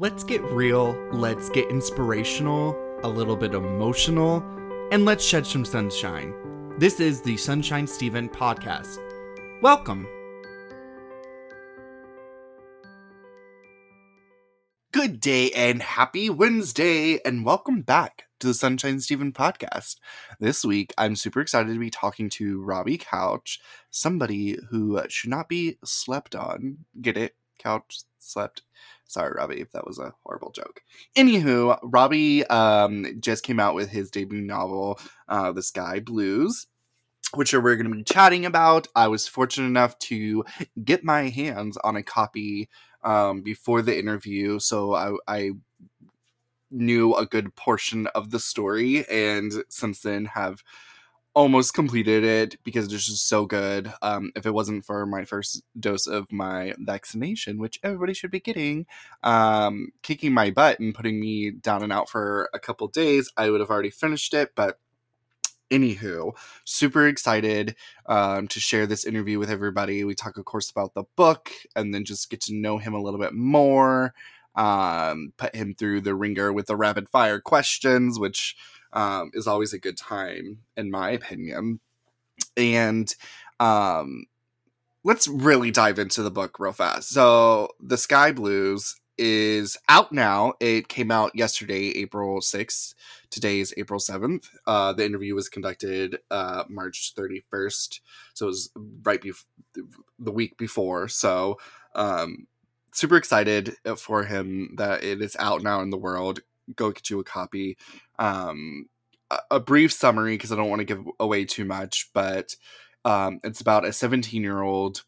[0.00, 4.42] Let's get real, let's get inspirational, a little bit emotional,
[4.90, 6.32] and let's shed some sunshine.
[6.78, 8.96] This is the Sunshine Steven podcast.
[9.60, 10.06] Welcome.
[14.90, 19.96] Good day and happy Wednesday, and welcome back to the Sunshine Steven podcast.
[20.38, 23.60] This week, I'm super excited to be talking to Robbie Couch,
[23.90, 26.86] somebody who should not be slept on.
[27.02, 27.34] Get it?
[27.62, 28.62] Couch slept.
[29.06, 30.82] Sorry, Robbie, if that was a horrible joke.
[31.16, 36.66] Anywho, Robbie um, just came out with his debut novel, uh, The Sky Blues
[37.34, 38.88] which we're going to be chatting about.
[38.94, 40.44] I was fortunate enough to
[40.82, 42.68] get my hands on a copy
[43.02, 45.50] um, before the interview, so I, I
[46.70, 50.62] knew a good portion of the story, and since then have
[51.34, 53.92] almost completed it because it's just so good.
[54.02, 58.40] Um, if it wasn't for my first dose of my vaccination, which everybody should be
[58.40, 58.86] getting,
[59.22, 63.50] um, kicking my butt and putting me down and out for a couple days, I
[63.50, 64.78] would have already finished it, but
[65.70, 66.32] anywho
[66.64, 71.04] super excited um, to share this interview with everybody we talk of course about the
[71.14, 74.12] book and then just get to know him a little bit more
[74.56, 78.56] um, put him through the ringer with the rapid fire questions which
[78.92, 81.80] um, is always a good time in my opinion
[82.56, 83.14] and
[83.58, 84.24] um,
[85.04, 90.54] let's really dive into the book real fast so the sky blues is out now
[90.60, 92.94] it came out yesterday april 6th
[93.30, 94.48] Today is April 7th.
[94.66, 98.00] Uh, the interview was conducted uh, March 31st.
[98.34, 98.70] So it was
[99.04, 99.46] right before
[100.18, 101.06] the week before.
[101.06, 101.58] So
[101.94, 102.48] um,
[102.92, 106.40] super excited for him that it is out now in the world.
[106.76, 107.76] Go get you a copy.
[108.18, 108.86] Um,
[109.50, 112.56] a, brief summary because I don't want to give away too much, but
[113.04, 115.04] um, it's about a 17 year old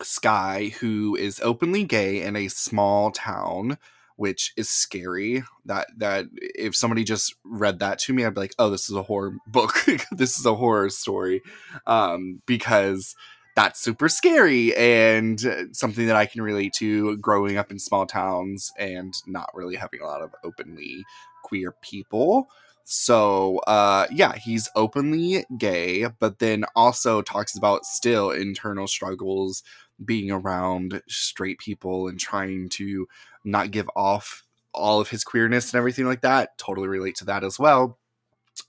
[0.00, 3.78] Sky who is openly gay in a small town
[4.16, 5.42] which is scary.
[5.64, 8.94] That that if somebody just read that to me, I'd be like, oh, this is
[8.94, 9.84] a horror book.
[10.12, 11.42] this is a horror story,
[11.86, 13.16] um, because
[13.54, 18.72] that's super scary and something that I can relate to growing up in small towns
[18.78, 21.04] and not really having a lot of openly
[21.44, 22.48] queer people.
[22.84, 29.62] So, uh, yeah, he's openly gay, but then also talks about still internal struggles
[30.04, 33.06] being around straight people and trying to
[33.44, 36.56] not give off all of his queerness and everything like that.
[36.58, 37.98] Totally relate to that as well.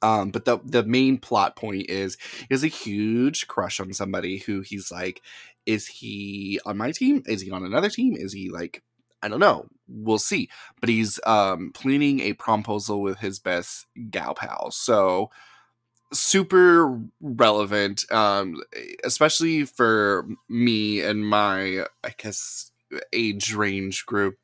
[0.01, 2.17] Um, but the the main plot point is
[2.49, 5.21] is a huge crush on somebody who he's like,
[5.65, 7.23] is he on my team?
[7.25, 8.15] Is he on another team?
[8.17, 8.83] Is he like,
[9.21, 9.67] I don't know.
[9.87, 10.49] We'll see.
[10.79, 14.71] But he's um planning a promposal with his best gal pal.
[14.71, 15.31] So
[16.11, 18.61] super relevant, um,
[19.03, 22.71] especially for me and my I guess
[23.11, 24.37] age range group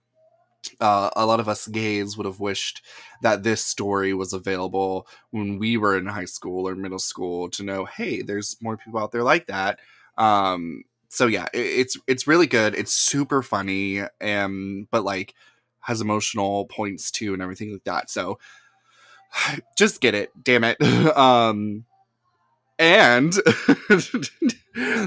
[0.79, 2.83] uh, a lot of us gays would have wished
[3.21, 7.63] that this story was available when we were in high school or middle school to
[7.63, 9.79] know hey there's more people out there like that.
[10.17, 12.75] Um, so yeah it, it's it's really good.
[12.75, 15.33] It's super funny and but like
[15.81, 18.09] has emotional points too and everything like that.
[18.09, 18.39] So
[19.77, 20.31] just get it.
[20.43, 20.77] Damn it.
[21.17, 21.85] Um
[22.77, 23.33] and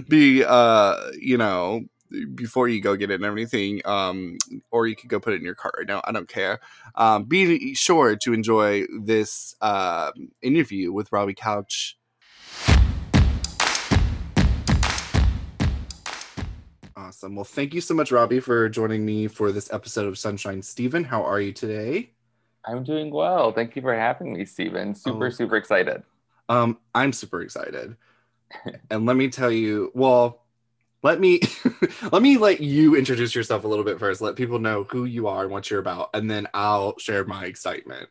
[0.09, 1.83] the uh you know
[2.35, 4.39] before you go get it and everything, um,
[4.71, 6.01] or you could go put it in your cart right now.
[6.05, 6.61] I don't care.
[6.95, 11.99] Um, be sure to enjoy this uh, interview with Robbie Couch.
[16.97, 17.35] Awesome.
[17.35, 21.05] Well, thank you so much, Robbie, for joining me for this episode of Sunshine Steven.
[21.05, 22.11] How are you today?
[22.65, 23.53] I'm doing well.
[23.53, 24.95] Thank you for having me, Steven.
[24.95, 25.31] Super, oh.
[25.31, 26.03] super excited.
[26.49, 27.97] Um, I'm super excited.
[28.91, 30.42] and let me tell you, well,
[31.03, 31.41] let me
[32.13, 34.21] let me let you introduce yourself a little bit first.
[34.21, 37.45] Let people know who you are and what you're about and then i'll share my
[37.45, 38.09] excitement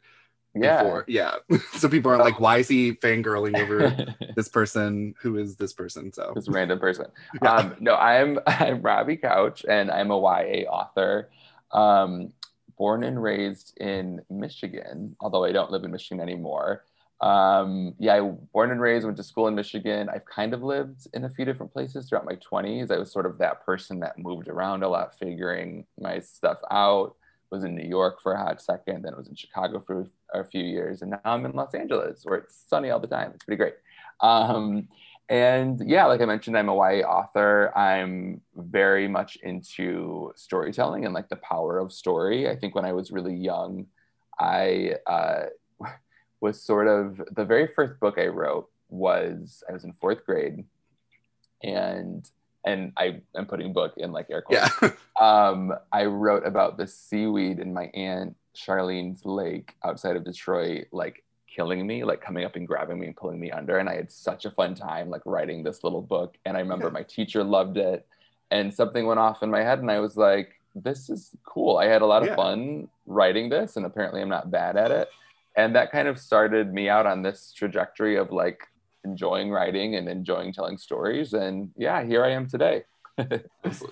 [0.53, 1.35] yeah before, yeah.
[1.73, 5.15] so people aren't like why is he fangirling over this person?
[5.21, 6.11] Who is this person?
[6.11, 7.07] So this random person.
[7.41, 7.51] Yeah.
[7.53, 11.29] um no i'm i'm robbie couch and i'm a ya author.
[11.71, 12.33] Um
[12.77, 16.83] born and raised in michigan although i don't live in michigan anymore
[17.21, 18.21] um, yeah, I
[18.51, 20.09] born and raised, went to school in Michigan.
[20.09, 22.91] I've kind of lived in a few different places throughout my 20s.
[22.91, 27.15] I was sort of that person that moved around a lot, figuring my stuff out.
[27.51, 30.63] Was in New York for a hot second, then was in Chicago for a few
[30.63, 33.31] years, and now I'm in Los Angeles, where it's sunny all the time.
[33.35, 33.73] It's pretty great.
[34.21, 34.87] Um,
[35.27, 37.77] and yeah, like I mentioned, I'm a YA author.
[37.77, 42.49] I'm very much into storytelling and like the power of story.
[42.49, 43.87] I think when I was really young,
[44.39, 45.43] I uh,
[46.41, 50.65] was sort of the very first book I wrote was I was in fourth grade
[51.63, 52.29] and
[52.65, 54.69] and I am putting book in like air quotes.
[54.81, 54.91] Yeah.
[55.19, 61.23] um, I wrote about the seaweed in my aunt Charlene's lake outside of Detroit, like
[61.47, 63.77] killing me, like coming up and grabbing me and pulling me under.
[63.79, 66.37] And I had such a fun time like writing this little book.
[66.45, 68.05] And I remember my teacher loved it.
[68.51, 71.77] And something went off in my head, and I was like, this is cool.
[71.77, 72.35] I had a lot of Yeah.
[72.35, 75.09] fun writing this, and apparently I'm not bad at it.
[75.55, 78.61] And that kind of started me out on this trajectory of like
[79.03, 81.33] enjoying writing and enjoying telling stories.
[81.33, 82.83] And yeah, here I am today.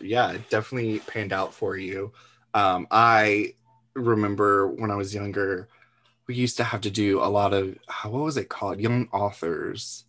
[0.02, 2.14] yeah, it definitely panned out for you.
[2.54, 3.56] Um, I
[3.94, 5.68] remember when I was younger,
[6.28, 8.80] we used to have to do a lot of what was it called?
[8.80, 10.06] Young authors,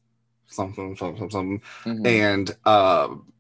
[0.47, 1.63] something, something, something.
[1.85, 2.07] Mhm.
[2.07, 3.33] And um,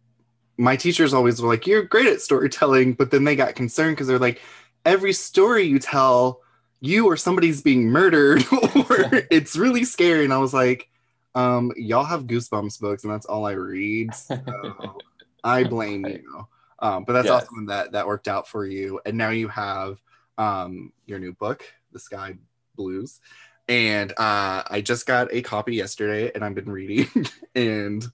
[0.56, 4.06] my teachers always were like, "You're great at storytelling," but then they got concerned because
[4.06, 4.40] they're like,
[4.84, 6.40] "Every story you tell,
[6.80, 8.96] you or somebody's being murdered, or
[9.30, 10.88] it's really scary." And I was like,
[11.34, 15.02] um, "Y'all have Goosebumps books, and that's all I read." So
[15.44, 16.46] I blame you.
[16.80, 17.44] Um, but that's Yes.
[17.44, 20.00] awesome that that worked out for you, and now you have
[20.38, 22.36] um, your new book, The Sky
[22.74, 23.20] Blues,
[23.68, 28.04] and uh, I just got a copy yesterday, and I've been reading, and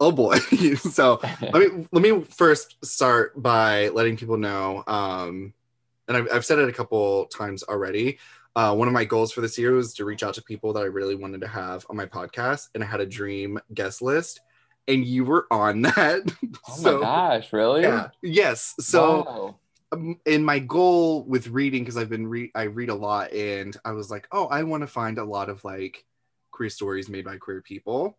[0.00, 0.38] oh boy!
[0.76, 5.54] so let me let me first start by letting people know, um,
[6.10, 8.18] and I've, I've said it a couple times already.
[8.56, 10.80] Uh, one of my goals for this year was to reach out to people that
[10.82, 14.40] I really wanted to have on my podcast, and I had a dream guest list,
[14.88, 16.22] and you were on that.
[16.68, 17.82] oh So, my gosh, really?
[17.82, 18.08] Yeah.
[18.22, 18.74] Yes.
[18.80, 19.56] So Wow.
[19.92, 23.76] um, in my goal with reading because i've been re- i read a lot and
[23.84, 26.04] i was like oh i want to find a lot of like
[26.52, 28.16] queer stories made by queer people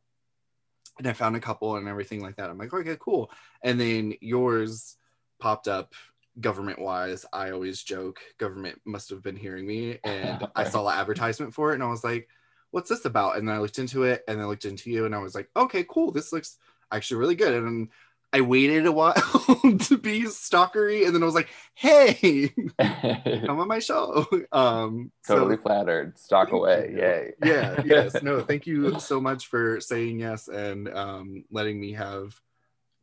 [0.98, 3.32] and i found a couple and everything like that i'm like okay cool
[3.64, 4.98] and then yours
[5.40, 5.94] popped up
[6.40, 10.96] government wise i always joke government must have been hearing me and i saw the
[10.96, 12.28] advertisement for it and i was like
[12.72, 15.06] what's this about and then i looked into it and then I looked into you
[15.06, 16.58] and i was like okay cool this looks
[16.92, 17.90] actually really good and
[18.34, 19.14] I waited a while
[19.80, 22.48] to be stalkery, and then I was like, "Hey,
[22.80, 26.18] come on my show." Um, so- totally flattered.
[26.18, 26.90] Stock Thank away.
[26.92, 26.98] you.
[26.98, 27.34] Yay.
[27.44, 32.40] yeah, yes, no, thank you so much for saying yes and um, letting me have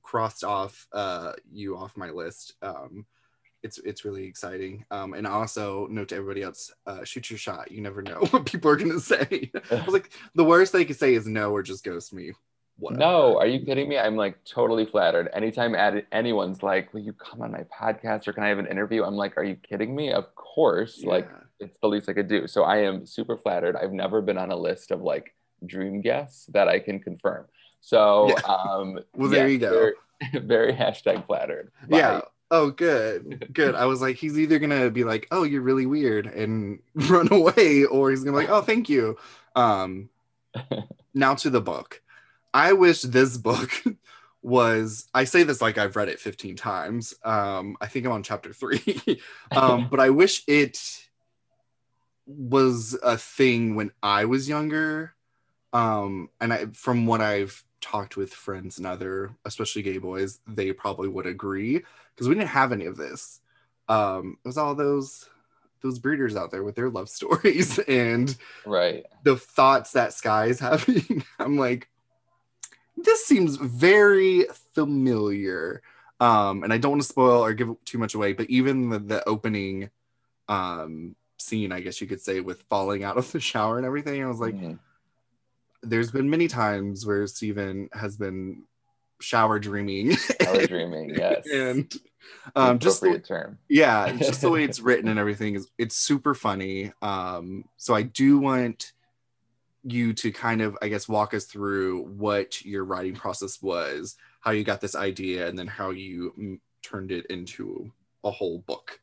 [0.02, 2.54] crossed off uh, you off my list.
[2.62, 3.04] Um,
[3.68, 4.84] it's it's really exciting.
[4.90, 7.70] Um, and also note to everybody else: uh, shoot your shot.
[7.70, 9.50] You never know what people are gonna say.
[9.70, 12.32] I was like, the worst they could say is no or just ghost me.
[12.80, 13.00] Whatever.
[13.00, 13.98] No, are you kidding me?
[13.98, 15.28] I'm like totally flattered.
[15.34, 18.66] Anytime ad- anyone's like, "Will you come on my podcast or can I have an
[18.68, 21.02] interview?" I'm like, "Are you kidding me?" Of course.
[21.04, 21.28] Like
[21.60, 22.46] it's the least I could do.
[22.46, 23.74] So I am super flattered.
[23.76, 25.34] I've never been on a list of like
[25.66, 27.46] dream guests that I can confirm.
[27.80, 28.42] So Yeah.
[28.46, 29.70] um Well, there yes, you go.
[29.70, 31.72] Very, very hashtag flattered.
[31.88, 32.20] Yeah.
[32.50, 33.50] Oh, good.
[33.52, 33.74] Good.
[33.74, 37.84] I was like, he's either gonna be like, "Oh, you're really weird," and run away,
[37.84, 39.16] or he's gonna be like, "Oh, thank you."
[39.54, 40.08] Um,
[41.14, 42.00] now to the book.
[42.54, 43.70] I wish this book
[44.42, 45.08] was.
[45.12, 47.14] I say this like I've read it 15 times.
[47.22, 49.20] Um, I think I'm on chapter three.
[49.50, 51.06] um, but I wish it
[52.26, 55.14] was a thing when I was younger.
[55.74, 60.72] Um, and I, from what I've talked with friends and other, especially gay boys, they
[60.72, 61.82] probably would agree
[62.14, 63.40] because we didn't have any of this.
[63.88, 65.28] Um, it was all those
[65.80, 68.36] those breeders out there with their love stories and
[68.66, 69.06] right.
[69.22, 71.24] the thoughts that Sky is having.
[71.38, 71.88] I'm like,
[72.96, 75.82] this seems very familiar.
[76.20, 78.98] Um, and I don't want to spoil or give too much away, but even the,
[78.98, 79.90] the opening
[80.48, 84.22] um scene, I guess you could say, with falling out of the shower and everything,
[84.22, 84.78] I was like, Mhm.
[85.82, 88.64] There's been many times where Steven has been
[89.20, 90.16] shower dreaming.
[90.40, 91.10] Was dreaming.
[91.10, 91.46] Yes.
[91.52, 91.92] and
[92.56, 93.58] um just the, term.
[93.68, 98.02] yeah just the way it's written and everything is it's super funny um so i
[98.02, 98.92] do want
[99.84, 104.50] you to kind of i guess walk us through what your writing process was how
[104.50, 107.90] you got this idea and then how you mm, turned it into
[108.24, 109.00] a whole book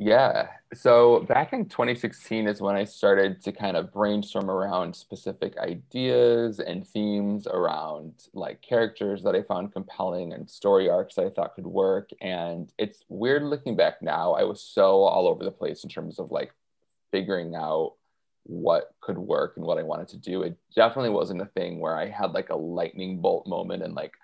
[0.00, 0.46] Yeah.
[0.74, 6.60] So back in 2016 is when I started to kind of brainstorm around specific ideas
[6.60, 11.56] and themes around like characters that I found compelling and story arcs that I thought
[11.56, 12.10] could work.
[12.20, 14.34] And it's weird looking back now.
[14.34, 16.52] I was so all over the place in terms of like
[17.10, 17.94] figuring out
[18.44, 20.42] what could work and what I wanted to do.
[20.42, 24.14] It definitely wasn't a thing where I had like a lightning bolt moment and like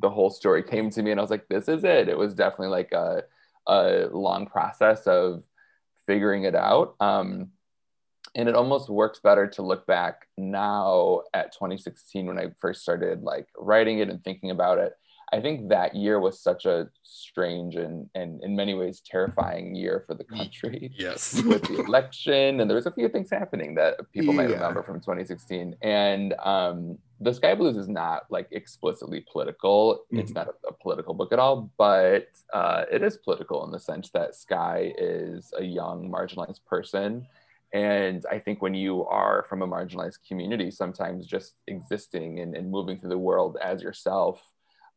[0.00, 2.10] the whole story came to me and I was like, this is it.
[2.10, 3.22] It was definitely like a
[3.66, 5.42] a long process of
[6.06, 6.94] figuring it out.
[7.00, 7.50] Um,
[8.34, 13.22] and it almost works better to look back now at 2016 when I first started
[13.22, 14.94] like writing it and thinking about it.
[15.34, 20.04] I think that year was such a strange and, and in many ways terrifying year
[20.06, 20.92] for the country.
[21.06, 21.42] Yes.
[21.42, 24.54] with the election, and there was a few things happening that people might Yeah.
[24.58, 25.74] remember from 2016.
[25.82, 30.04] And um, the Sky Blues is not like explicitly political.
[30.10, 30.34] It's Mhm.
[30.36, 34.10] not a, a political book at all, but uh, it is political in the sense
[34.12, 37.26] that Sky is a young marginalized person.
[37.72, 42.70] And I think when you are from a marginalized community, sometimes just existing and, and
[42.70, 44.36] moving through the world as yourself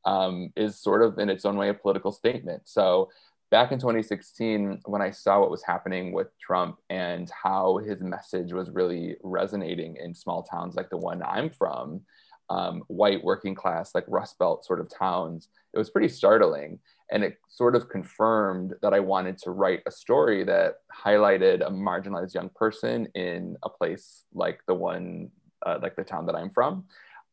[0.07, 2.61] um, is sort of in its own way a political statement.
[2.65, 3.09] So
[3.51, 8.53] back in 2016, when I saw what was happening with Trump and how his message
[8.53, 12.01] was really resonating in small towns like the one I'm from,
[12.49, 16.79] um, white working class, like Rust Belt sort of towns, it was pretty startling.
[17.11, 21.69] And it sort of confirmed that I wanted to write a story that highlighted a
[21.69, 25.31] marginalized young person in a place like the one,
[25.65, 26.85] uh, like the town that I'm from.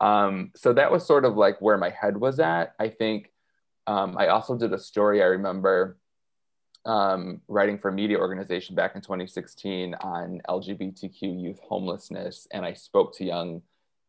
[0.05, 2.75] Um, so that was sort of like where my head was at.
[2.79, 3.33] I think
[3.87, 5.97] um, I also did a story I remember
[6.85, 12.75] um, writing for a media organization back in 2016 on LGBTQ youth homelessness, and I
[12.75, 13.63] spoke to young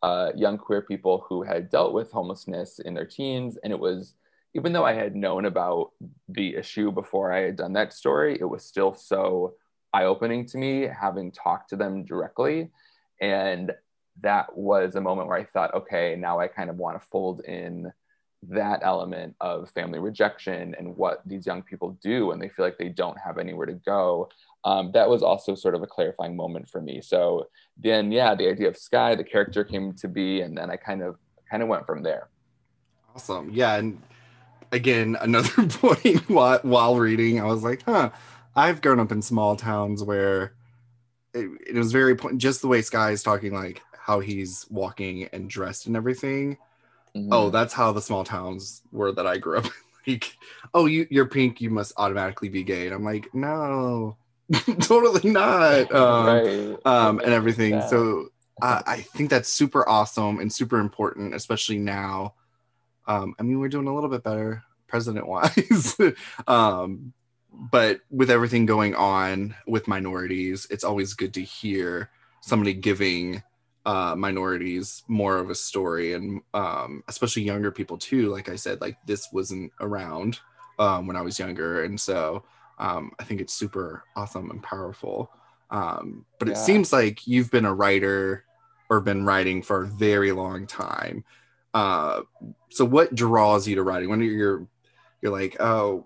[0.04, 4.16] uh, young queer people who had dealt with homelessness in their teens, and it was
[4.54, 5.92] even though I had known about
[6.28, 9.54] the issue before I had done that story, it was still so
[9.94, 12.70] eye opening to me having talked to them directly,
[13.22, 13.72] and
[14.22, 17.42] that was a moment where I thought, okay, now I kind of want to fold
[17.42, 17.92] in
[18.50, 22.78] that element of family rejection and what these young people do when they feel like
[22.78, 24.30] they don't have anywhere to go.
[24.64, 27.02] Um, that was also sort of a clarifying moment for me.
[27.02, 30.76] So then, yeah, the idea of Sky, the character came to be, and then I
[30.76, 31.18] kind of
[31.50, 32.30] kind of went from there.
[33.14, 33.52] Awesome.
[33.52, 34.02] Yeah, and
[34.72, 38.12] again, another point while, while reading, I was like, huh,
[38.56, 40.54] I've grown up in small towns where
[41.34, 45.50] it, it was very just the way Sky is talking, like how he's walking and
[45.50, 46.56] dressed and everything.
[47.16, 47.30] Mhm.
[47.32, 49.66] Oh, that's how the small towns were that I grew up.
[49.66, 49.72] in.
[50.14, 50.38] like,
[50.76, 52.86] oh, you you're pink, you must automatically be gay.
[52.86, 54.16] And I'm like, no,
[54.80, 55.92] totally not.
[55.96, 56.78] Um, right.
[56.86, 57.72] um, and everything.
[57.74, 57.88] Yeah.
[57.88, 58.28] So
[58.62, 62.36] uh, I think that's super awesome and super important, especially now.
[63.08, 65.98] Um, I mean, we're doing a little bit better president wise.
[66.48, 67.12] um,
[67.52, 73.42] but with everything going on with minorities, it's always good to hear somebody giving
[73.86, 78.32] uh, minorities more of a story and um, especially younger people too.
[78.32, 80.40] Like I said, like this wasn't around
[80.80, 81.84] um, when I was younger.
[81.84, 82.44] And so
[82.80, 85.30] um, I think it's super awesome and powerful.
[85.72, 88.46] Um, but it seems like you've been a writer
[88.90, 91.24] or been writing for a very long time.
[91.74, 92.22] Uh,
[92.70, 94.10] so what draws you to writing?
[94.10, 94.68] When you're
[95.22, 96.06] you're like, oh,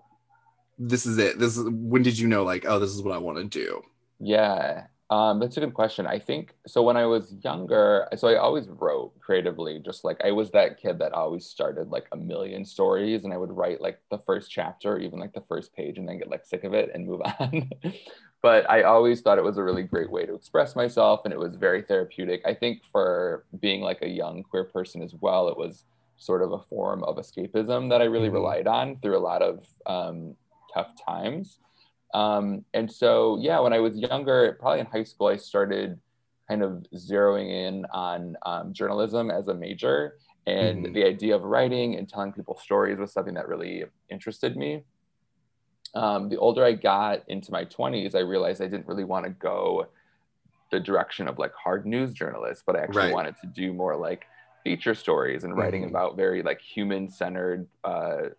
[0.78, 1.38] this is it.
[1.38, 3.82] This is when did you know like, oh, this is what I want to do?
[4.18, 6.06] Yeah, um, that's a good question.
[6.06, 6.82] I think so.
[6.82, 11.00] When I was younger, so I always wrote creatively, just like I was that kid
[11.00, 14.92] that always started like a million stories, and I would write like the first chapter,
[14.92, 17.22] or even like the first page, and then get like sick of it and move
[17.40, 17.70] on.
[18.40, 21.40] but I always thought it was a really great way to express myself, and it
[21.40, 22.42] was very therapeutic.
[22.46, 25.84] I think for being like a young queer person as well, it was
[26.18, 28.34] sort of a form of escapism that I really Mhm.
[28.34, 30.36] relied on through a lot of um,
[30.72, 31.58] tough times.
[32.14, 36.00] Um, and so, yeah, when I was younger, probably in high school, I started
[36.48, 40.18] kind of zeroing in on um, journalism as a major.
[40.46, 40.92] And Mhm.
[40.92, 44.84] the idea of writing and telling people stories was something that really interested me.
[45.94, 49.30] Um, the older I got into my 20s, I realized I didn't really want to
[49.30, 49.86] go
[50.70, 53.08] the direction of like hard news journalists, but I actually Right.
[53.08, 54.26] wanted to do more like
[54.64, 55.86] feature stories and writing Mhm.
[55.86, 58.30] about very like human centered uh,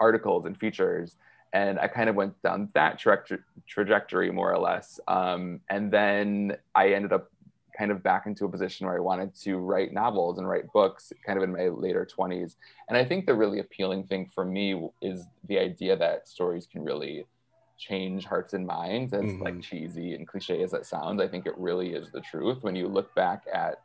[0.00, 1.18] articles and features
[1.52, 3.22] and I kind of went down that tra-
[3.66, 5.00] trajectory more or less.
[5.08, 7.28] Um, and then I ended up
[7.76, 11.12] kind of back into a position where I wanted to write novels and write books
[11.24, 12.56] kind of in my later 20s.
[12.88, 16.82] And I think the really appealing thing for me is the idea that stories can
[16.82, 17.24] really
[17.78, 19.40] change hearts and minds as Mhm.
[19.40, 22.74] like cheesy and cliche as that sounds i think it really is the truth when
[22.74, 23.80] you look back at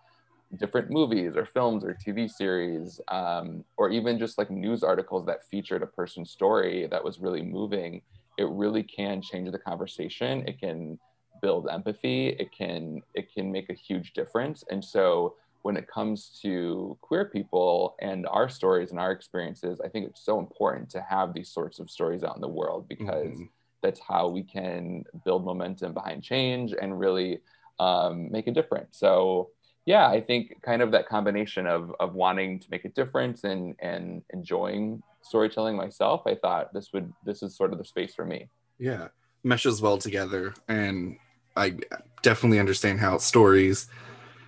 [0.57, 5.45] different movies or films or tv series um, or even just like news articles that
[5.50, 8.01] featured a person's story that was really moving
[8.38, 10.98] it really can change the conversation it can
[11.41, 16.39] build empathy it can it can make a huge difference and so when it comes
[16.41, 21.01] to queer people and our stories and our experiences i think it's so important to
[21.01, 23.50] have these sorts of stories out in the world because Mhm.
[23.81, 27.39] that's how we can build momentum behind change and really
[27.79, 28.98] um, make a difference.
[28.98, 29.50] So
[29.85, 33.75] yeah, I think kind of that combination of of wanting to make a difference and
[33.79, 38.25] and enjoying storytelling myself, I thought this would this is sort of the space for
[38.25, 38.49] me.
[38.79, 39.07] yeah
[39.43, 41.17] meshes well together and
[41.55, 41.75] i
[42.21, 43.87] definitely understand how stories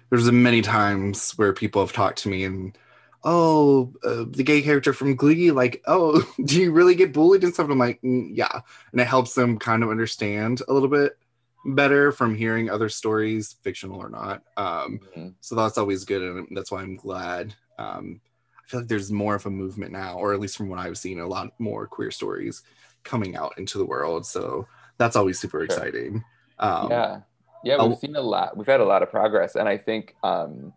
[0.09, 2.77] there's many times where people have talked to me and
[3.25, 7.51] oh, uh, the gay character from Glee, like, oh, do you really get bullied and
[7.51, 7.69] stuff?
[7.69, 8.61] I'm like, mm, yeah.
[8.91, 11.17] And it helps them kind of understand a little bit
[11.65, 14.43] better from hearing other stories, fictional or not.
[14.55, 15.29] Um, mm-hmm.
[15.41, 16.22] So that's always good.
[16.22, 17.55] And that's why I'm glad.
[17.79, 18.22] Um,
[18.57, 20.98] I feel like there's more of a movement now, or at least from what I've
[20.98, 22.63] seen, a lot more queer stories
[23.03, 24.25] coming out into the world.
[24.25, 24.67] So
[24.98, 25.65] that's always super sure.
[25.65, 26.24] exciting.
[26.60, 27.19] Um, yeah.
[27.63, 28.55] Yeah, we've seen a lot.
[28.55, 29.55] We've had a lot of progress.
[29.55, 30.72] And I think um,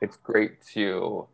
[0.00, 1.28] it's great to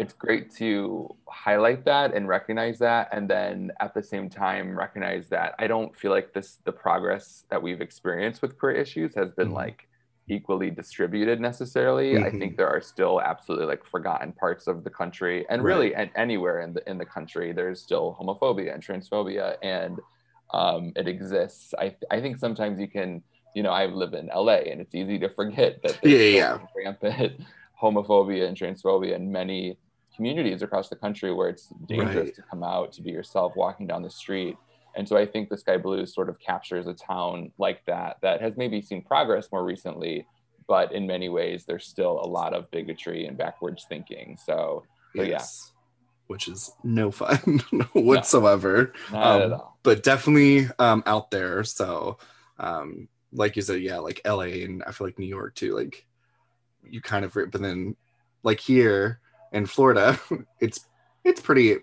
[0.00, 5.28] it's great to highlight that and recognize that and then at the same time recognize
[5.28, 9.30] that i don't feel like this the progress that we've experienced with queer issues has
[9.32, 9.56] been mm-hmm.
[9.56, 9.88] like
[10.28, 12.24] equally distributed necessarily mm-hmm.
[12.24, 16.10] i think there are still absolutely like forgotten parts of the country and really right.
[16.16, 19.98] anywhere in the in the country there's still homophobia and transphobia and
[20.52, 23.22] um, it exists I, I think sometimes you can
[23.54, 26.58] you know i live in la and it's easy to forget that yeah, yeah.
[26.74, 27.40] rampant
[27.82, 29.76] homophobia and transphobia in many
[30.20, 32.34] communities across the country where it's dangerous right.
[32.34, 34.54] to come out to be yourself walking down the street.
[34.94, 38.42] And so I think the Sky Blues sort of captures a town like that that
[38.42, 40.26] has maybe seen progress more recently,
[40.68, 44.36] but in many ways there's still a lot of bigotry and backwards thinking.
[44.36, 44.84] So,
[45.16, 45.72] so yes.
[45.72, 45.76] yeah.
[46.26, 47.62] Which is no fun
[47.94, 48.92] whatsoever.
[49.10, 49.78] No, not um, at all.
[49.82, 51.64] But definitely um, out there.
[51.64, 52.18] So
[52.58, 55.74] um, like you said, yeah, like LA and I feel like New York too.
[55.74, 56.06] Like
[56.86, 57.96] you kind of but then
[58.42, 59.20] like here
[59.52, 60.18] in Florida,
[60.60, 60.86] it's
[61.24, 61.76] it's pretty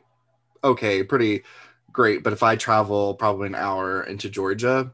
[0.63, 1.43] okay, pretty
[1.91, 2.23] great.
[2.23, 4.91] But if I travel probably an hour into Georgia,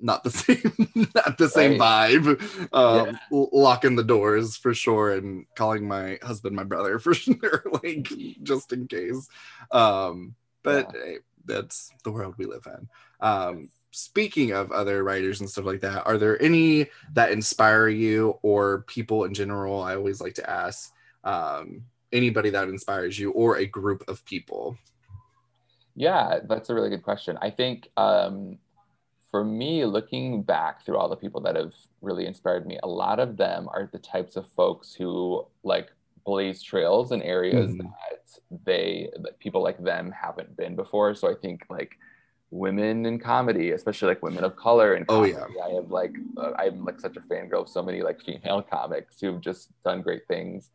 [0.00, 2.12] not the same, not the same right.
[2.12, 2.68] vibe.
[2.72, 3.44] Um, yeah.
[3.52, 8.10] locking the doors for sure, and calling my husband my brother for sure, like
[8.42, 9.28] just in case.
[9.70, 11.00] Um, but yeah.
[11.04, 12.88] hey, that's the world we live in.
[13.20, 18.38] Um, speaking of other writers and stuff like that, are there any that inspire you
[18.42, 19.80] or people in general?
[19.80, 20.92] I always like to ask.
[21.24, 24.76] Um, anybody that inspires you or a group of people?
[25.94, 27.38] Yeah, that's a really good question.
[27.40, 28.58] I think um,
[29.30, 31.72] for me, looking back through all the people that have
[32.02, 35.90] really inspired me, a lot of them are the types of folks who like
[36.24, 37.78] blaze trails in areas mm.
[37.78, 41.14] that they that people like them haven't been before.
[41.14, 41.96] So I think like
[42.50, 46.52] women in comedy, especially like women of color and oh yeah, I have like uh,
[46.58, 50.26] I'm like such a fangirl of so many like female comics who've just done great
[50.28, 50.70] things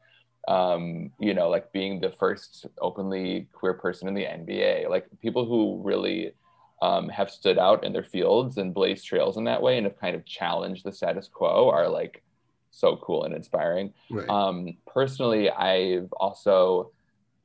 [0.48, 5.46] um, you know, like being the first openly queer person in the NBA, like people
[5.46, 6.34] who really
[6.82, 10.00] um, have stood out in their fields and blazed trails in that way and have
[10.00, 12.24] kind of challenged the status quo are like
[12.72, 13.94] so cool and inspiring.
[14.10, 14.30] Right.
[14.30, 16.92] Um, personally, I've also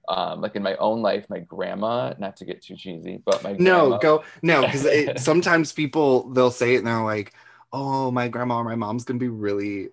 [0.08, 3.54] um, like in my own life, my grandma, not to get too cheesy, but my
[3.54, 4.86] grandma, no, go no, because
[5.22, 7.34] sometimes people they'll say it and they're like,
[7.72, 9.88] "Oh, my grandma or my mom's gonna be really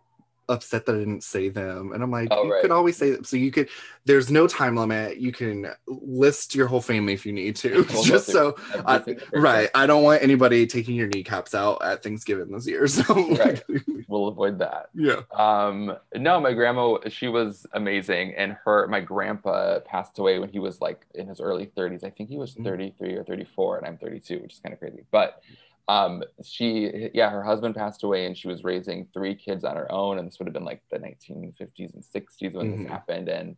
[0.49, 1.91] upset that I didn't say them.
[1.93, 2.61] And I'm like, oh, you right.
[2.61, 3.23] could always say them.
[3.23, 3.69] So you could,
[4.05, 5.17] there's no time limit.
[5.17, 7.85] You can list your whole family if you need to.
[8.03, 9.03] Just so, I,
[9.33, 9.69] right.
[9.73, 12.87] I don't want anybody taking your kneecaps out at Thanksgiving this year.
[12.93, 13.63] So right.
[14.07, 14.89] we'll avoid that.
[14.93, 15.21] Yeah.
[15.33, 18.35] Um, no, my grandma, she was amazing.
[18.35, 22.03] And her, my grandpa passed away when he was like in his early 30s.
[22.03, 22.63] I think he was mm.
[22.63, 25.05] 33 or 34 and I'm 32, which is kind of crazy.
[25.11, 25.41] But
[25.87, 29.91] um, she, yeah, her husband passed away and she was raising three kids on her
[29.91, 30.17] own.
[30.17, 32.83] And this would have been like the 1950s and 60s when mm-hmm.
[32.83, 33.27] this happened.
[33.27, 33.57] And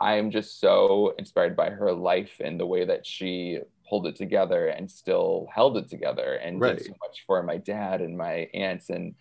[0.00, 3.58] I am just so inspired by her life and the way that she
[3.88, 6.78] pulled it together and still held it together and right.
[6.78, 8.90] did so much for my dad and my aunts.
[8.90, 9.14] And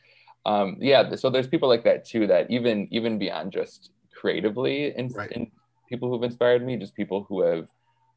[0.46, 5.14] um, yeah, so there's people like that too, that even, even beyond just creatively and,
[5.16, 5.52] right.
[5.90, 7.68] people who've inspired me, just people who have,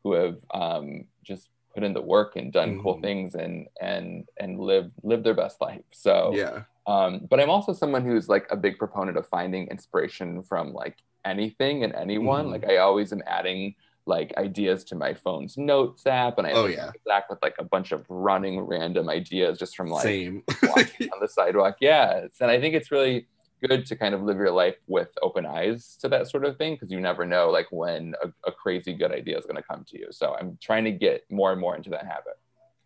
[0.03, 2.82] who have um, just put in the work and done mm-hmm.
[2.82, 7.50] cool things and and and live live their best life so yeah um but i'm
[7.50, 12.44] also someone who's like a big proponent of finding inspiration from like anything and anyone
[12.44, 12.52] mm-hmm.
[12.52, 13.74] like i always am adding
[14.06, 17.64] like ideas to my phone's notes app and i oh yeah back with like a
[17.64, 20.42] bunch of running random ideas just from like Same.
[20.48, 23.26] on the sidewalk yeah and i think it's really
[23.62, 26.75] good to kind of live your life with open eyes to that sort of thing
[26.75, 29.85] because you never know like when a, a crazy good idea is going to come
[29.88, 30.09] to you.
[30.11, 32.38] So I'm trying to get more and more into that habit.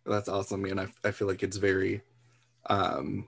[0.05, 0.79] That's awesome, man.
[0.79, 2.01] I, I feel like it's very,
[2.67, 3.27] um,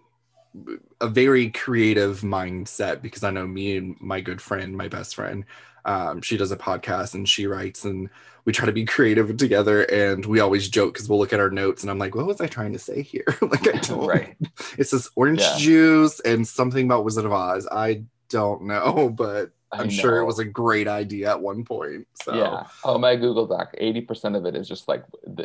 [1.02, 5.46] a very creative mindset because I know me and my good friend, my best friend,
[5.86, 8.10] um, she does a podcast and she writes and
[8.46, 11.50] we try to be creative together and we always joke because we'll look at our
[11.50, 13.26] notes and I'm like, what was I trying to say here?
[13.42, 14.36] like I don't right.
[14.78, 15.58] It says orange yeah.
[15.58, 17.68] juice and something about Wizard of Oz.
[17.72, 22.08] I don't know, but I'm sure it was a great idea at one point.
[22.22, 22.68] So yeah.
[22.84, 25.04] Oh, my Google Doc, 80% of it is just like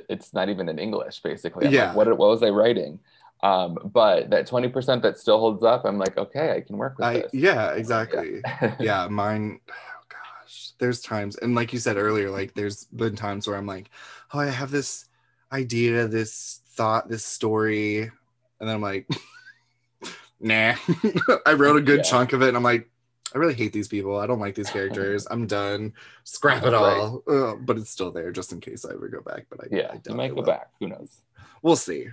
[0.09, 1.67] it's not even in English, basically.
[1.67, 1.87] I'm yeah.
[1.89, 3.01] Like, what, what was I writing?
[3.43, 7.07] Um, but that 20% that still holds up, I'm like, okay, I can work with
[7.07, 7.31] I, this.
[7.33, 8.41] Yeah, exactly.
[8.45, 9.61] Yeah, yeah mine
[10.79, 13.91] there's times, and like you said earlier, like there's been times where I'm like,
[14.33, 15.07] oh, I have this
[15.53, 18.11] idea, this thought, this story, and
[18.69, 19.09] then I'm like,
[20.41, 20.75] nah.
[21.47, 22.03] I wrote a good Yeah.
[22.11, 22.91] chunk of it, and I'm like,
[23.35, 24.17] I really hate these people.
[24.17, 25.27] I don't like these characters.
[25.31, 25.93] I'm done.
[26.25, 26.75] Scrap it Right.
[26.75, 27.23] all.
[27.29, 29.47] Uh, but it's still there just in case I ever go back.
[29.51, 30.71] But I, Yeah, I doubt might go back.
[30.81, 31.21] Who knows?
[31.61, 32.07] We'll see.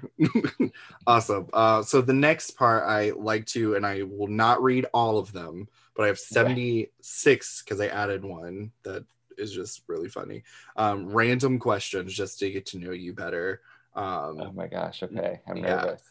[1.07, 1.47] awesome.
[1.53, 5.31] Uh, so the next part I like to, and I will not read all of
[5.31, 9.05] them, but I have 76 because I added one that
[9.37, 10.43] is just really funny.
[10.75, 13.61] Um, random questions just to get to know you better.
[13.95, 15.03] Um, Oh my gosh.
[15.03, 15.75] Okay, I'm Yeah.
[15.81, 16.01] nervous.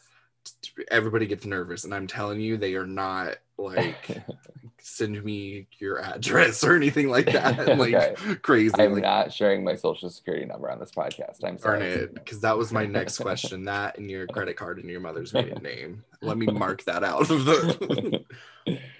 [0.91, 4.17] everybody gets nervous, and I'm telling you, they are not like
[4.79, 7.77] send me your address or anything like that.
[7.77, 8.35] Like Okay.
[8.41, 8.73] crazy.
[8.77, 11.43] I'm like, not sharing my social security number on this podcast.
[11.43, 11.85] I'm Darn sorry.
[11.85, 13.65] it, because that was my next question.
[13.65, 16.03] That and your credit card and your mother's maiden name.
[16.21, 18.23] Let me mark that out of the.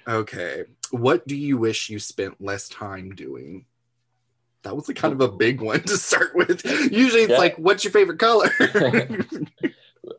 [0.08, 3.66] okay, what do you wish you spent less time doing?
[4.64, 6.66] That was a kind of a big one to start with.
[6.66, 7.38] Usually, it's Yeah.
[7.38, 8.50] like, "What's your favorite color?"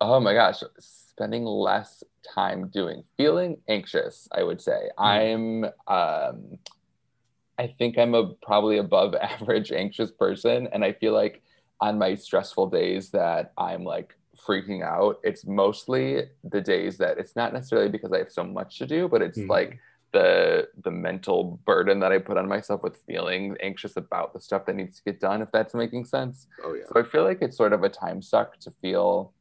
[0.01, 2.03] oh my gosh, spending less
[2.35, 4.29] time doing, feeling anxious.
[4.33, 5.05] I would say Hmm.
[5.05, 5.65] I'm.
[5.87, 6.59] Um,
[7.59, 11.43] I think I'm a probably above average anxious person, and I feel like
[11.81, 14.15] on my stressful days that I'm like
[14.47, 15.19] freaking out.
[15.23, 19.09] It's mostly the days that it's not necessarily because I have so much to do,
[19.09, 19.49] but it's Mhm.
[19.49, 19.79] like
[20.13, 24.65] the the mental burden that I put on myself with feeling anxious about the stuff
[24.67, 25.41] that needs to get done.
[25.43, 26.47] If that's making sense.
[26.65, 26.85] oh yeah.
[26.93, 29.33] So I feel like it's sort of a time suck to feel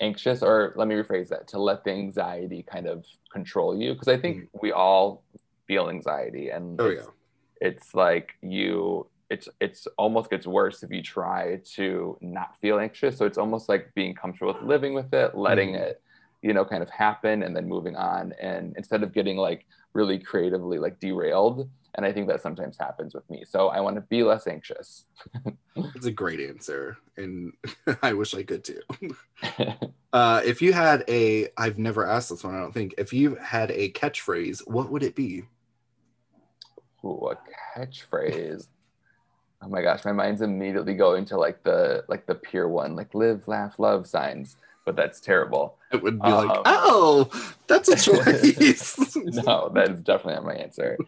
[0.00, 3.92] anxious, or let me rephrase that, to let the anxiety kind of control you.
[3.92, 5.24] Because I think we all
[5.66, 7.68] feel anxiety, and Oh it's, yeah.
[7.68, 13.16] it's like you, it's it's almost gets worse if you try to not feel anxious.
[13.16, 15.80] So it's almost like being comfortable with living with it, letting Mhm.
[15.80, 16.02] it,
[16.42, 18.32] you know, kind of happen, and then moving on.
[18.40, 21.68] And instead of getting like really creatively like derailed.
[21.94, 23.44] And I think that sometimes happens with me.
[23.46, 25.04] So I want to be less anxious.
[25.94, 27.54] It's a great answer, and
[28.02, 28.80] I wish I could too.
[30.12, 32.54] Uh, if you had a, I've never asked this one.
[32.54, 32.94] I don't think.
[32.98, 35.44] If you had a catchphrase, what would it be?
[37.02, 37.38] Ooh, a
[37.74, 38.68] catchphrase.
[39.62, 43.14] Oh my gosh, my mind's immediately going to like the like the pure one, like
[43.14, 44.58] live, laugh, love signs.
[44.84, 45.78] But that's terrible.
[45.92, 49.16] It would be like, Um, oh, that's a choice.
[49.16, 50.98] No, that is definitely not my answer.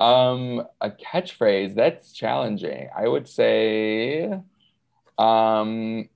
[0.00, 2.88] Um, a catchphrase that's challenging.
[2.96, 4.32] I would say,
[5.18, 6.08] um,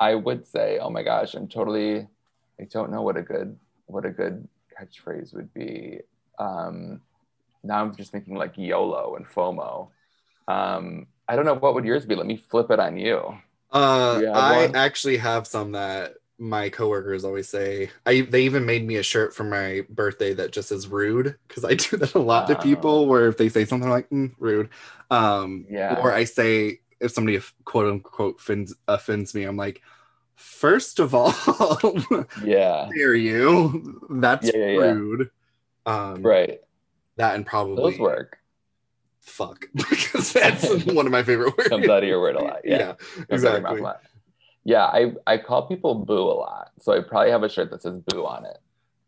[0.00, 2.08] I would say, oh my gosh, I'm totally.
[2.60, 6.00] I don't know what a good what a good catchphrase would be.
[6.38, 7.00] Um,
[7.62, 9.90] now I'm just thinking like YOLO and FOMO.
[10.48, 12.16] Um, I don't know what would yours be.
[12.16, 13.38] Let me flip it on you.
[13.70, 14.74] Uh, You I one?
[14.74, 17.88] actually have some that my coworkers always say.
[18.04, 21.64] I they even made me a shirt for my birthday that just says "rude" because
[21.64, 22.62] I do that a lot to Oh.
[22.62, 23.06] people.
[23.06, 24.68] Where if they say something like mm, "rude,"
[25.10, 26.00] um, Yeah.
[26.02, 29.82] or I say if somebody quote unquote offends, offends me, I'm like,
[30.34, 31.32] first of all,
[32.44, 32.88] Yeah.
[32.94, 34.00] dare you?
[34.10, 34.92] That's Yeah, yeah, yeah.
[34.92, 35.30] rude.
[35.86, 36.60] Um, Right.
[37.16, 38.38] That and probably Those work.
[39.20, 41.68] fuck because that's one of my favorite words.
[41.70, 42.60] Comes out of your word a lot.
[42.64, 42.78] Yeah.
[42.78, 44.08] yeah, Comes out of your mouth exactly.
[44.64, 46.70] Yeah, I, I call people boo a lot.
[46.80, 48.58] So I probably have a shirt that says boo on it.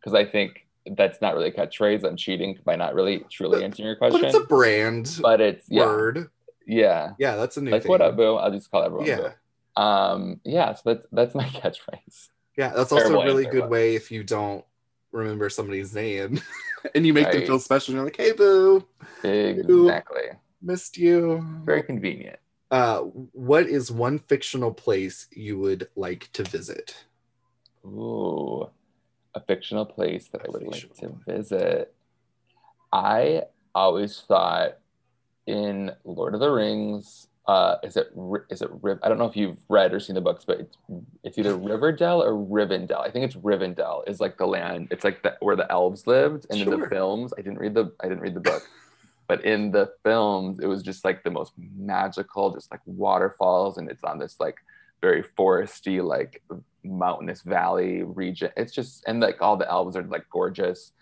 [0.00, 2.04] Because I think that's not really a catchphrase.
[2.04, 4.20] I'm cheating by not really truly answering your question.
[4.20, 5.86] But it's a brand But it's yeah.
[5.86, 6.28] word.
[6.66, 7.12] Yeah.
[7.18, 7.90] Yeah, that's a new Like thing.
[7.90, 8.34] what up, boo?
[8.34, 9.16] I'll just call everyone Yeah.
[9.76, 9.82] boo.
[9.82, 12.28] Um, yeah, so that's that's my catchphrase.
[12.56, 14.64] Yeah, that's also Terrible a really good way if you don't
[15.10, 16.40] remember somebody's name
[16.94, 17.92] and you make them feel special.
[17.92, 18.84] And you're like, hey, boo,
[19.24, 20.22] Exactly.
[20.62, 21.44] missed you.
[21.64, 22.38] Very convenient.
[22.74, 27.04] Uh, what is one fictional place you would like to visit?
[27.86, 28.68] Ooh,
[29.32, 31.94] a fictional place that I A would like to visit.
[32.92, 33.42] I
[33.76, 34.78] always thought
[35.46, 38.08] in Lord of the Rings, uh, is it
[38.50, 38.98] is it Riv?
[39.04, 40.76] I don't know if you've read or seen the books, but it's,
[41.22, 43.06] it's either Riverdale or Rivendell.
[43.06, 44.88] I think it's Rivendell is like the land.
[44.90, 47.92] It's like the, where the elves lived, and in the films, I didn't read the
[48.02, 48.68] I didn't read the book.
[49.26, 53.90] But in the films, it was just like the most magical, just like waterfalls, and
[53.90, 54.56] it's on this like
[55.00, 56.42] very foresty, like
[56.84, 58.50] mountainous valley region.
[58.56, 60.92] It's just and like all the elves are like gorgeous.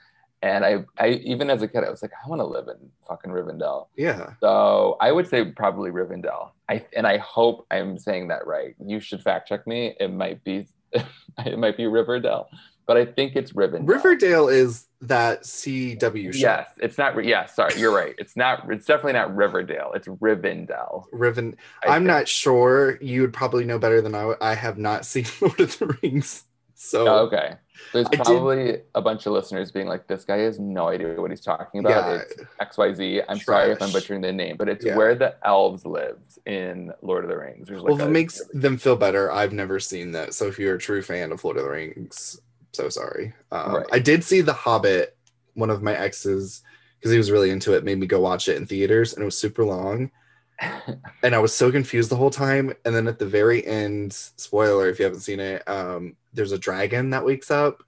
[0.43, 2.91] And I, I even as a kid, I was like, I want to live in
[3.07, 3.87] fucking Rivendell.
[3.97, 4.33] Yeah.
[4.41, 6.51] So I would say probably Rivendell.
[6.69, 8.75] I and I hope I'm saying that right.
[8.85, 9.95] You should fact check me.
[10.01, 12.49] It might be, it might be Riverdale,
[12.93, 13.89] but I think it's Rivendell.
[13.89, 16.39] Riverdale is that CW show.
[16.39, 17.25] Yes, it's not.
[17.25, 18.15] Yeah, sorry, you're right.
[18.19, 18.71] It's not.
[18.71, 19.93] It's definitely not Riverdale.
[19.95, 21.05] It's Rivendell.
[21.13, 21.57] Riven.
[21.83, 22.07] I I'm think.
[22.09, 22.99] not sure.
[23.01, 24.25] You would probably know better than I.
[24.27, 24.39] would.
[24.41, 27.55] I have not seen Lord of the Rings So Oh, okay.
[27.93, 31.21] There's I did- probably a bunch of listeners being like, "This guy has no idea
[31.21, 33.23] what he's talking about." yeah, It's X Y Z.
[33.29, 34.97] I'm sorry if I'm butchering the name, but it's Yeah.
[34.97, 37.67] where the elves lived in Lord of the Rings.
[37.67, 40.33] There's like well, a- it makes them feel better, I've never seen that.
[40.35, 42.41] So if you're a true fan of Lord of the Rings,
[42.73, 43.33] so sorry.
[43.51, 43.87] Um, Right.
[43.93, 45.17] I did see The Hobbit.
[45.55, 46.63] One of my exes,
[46.99, 49.27] because he was really into it, made me go watch it in theaters, and it
[49.27, 50.11] was super long.
[51.23, 52.73] and I was so confused the whole time.
[52.85, 56.59] And then at the very end, spoiler if you haven't seen it, um, there's a
[56.59, 57.83] dragon that wakes up,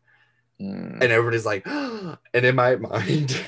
[0.61, 1.03] Mm.
[1.03, 3.45] and everybody's like, and in my mind,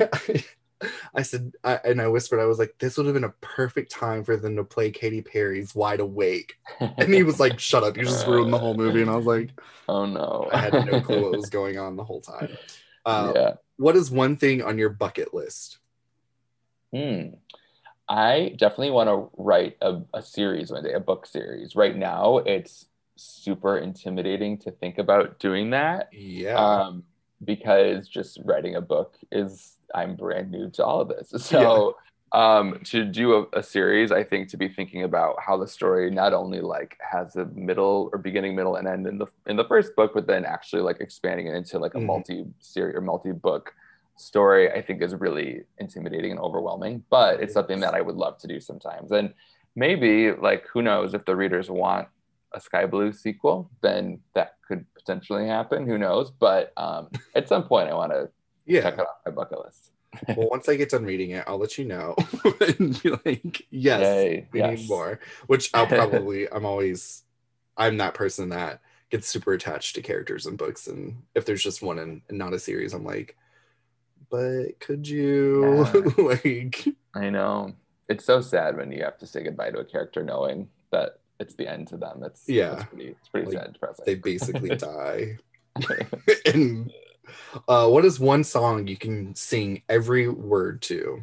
[1.14, 3.90] I, said, I, and I whispered, I was like, this would have been a perfect
[3.90, 6.58] time for them to play Katy Perry's Wide Awake.
[6.80, 9.02] And he was like, shut up, you just ruined the whole movie.
[9.02, 9.50] And I was like,
[9.88, 12.56] "Oh no!" I had no clue what was going on the whole time.
[13.04, 13.52] Uh, yeah.
[13.76, 15.78] What is one thing on your bucket list?
[16.94, 17.34] Hmm.
[18.08, 21.74] I definitely want to write a, a series one day, a book series.
[21.74, 22.86] Right now, it's
[23.16, 26.08] super intimidating to think about doing that.
[26.12, 26.54] Yeah.
[26.54, 27.04] um,
[27.44, 31.32] because just writing a book is I'm brand new to all of this.
[31.42, 31.96] So
[32.32, 36.10] um, to do a, a series, I think to be thinking about how the story
[36.10, 39.64] not only like has a middle or beginning, middle, and end in the in the
[39.64, 42.06] first book, but then actually like expanding it into like a Mhm.
[42.06, 43.72] multi series or multi book
[44.16, 47.04] story, I think is really intimidating and overwhelming.
[47.10, 49.12] But it's something that I would love to do sometimes.
[49.12, 49.32] And
[49.76, 52.08] maybe like who knows if the readers want
[52.52, 55.86] a Sky Blue sequel, then that could potentially happen.
[55.86, 56.30] Who knows?
[56.32, 58.28] But um, at some point, I want to
[58.66, 58.82] yeah.
[58.82, 59.90] check it off my bucket list.
[60.36, 62.14] well, once I get done reading it, I'll let you know
[62.78, 64.78] and be like, yes, Yay, we yes.
[64.80, 65.20] need more.
[65.46, 67.22] Which I'll probably, I'm always,
[67.76, 70.86] I'm that person that gets super attached to characters in books.
[70.86, 73.36] And if there's just one and, and not a series, I'm like,
[74.30, 75.84] but could you,
[76.18, 77.74] like, I know
[78.08, 81.54] it's so sad when you have to say goodbye to a character knowing that it's
[81.54, 82.22] the end to them.
[82.24, 82.74] It's Yeah.
[82.80, 84.04] it's pretty, it's pretty Like, sad, depressing.
[84.06, 85.36] they basically die?
[86.46, 86.90] and
[87.68, 91.22] uh, what is one song you can sing every word to?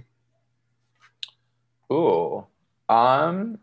[1.91, 2.45] Ooh,
[2.89, 3.59] um,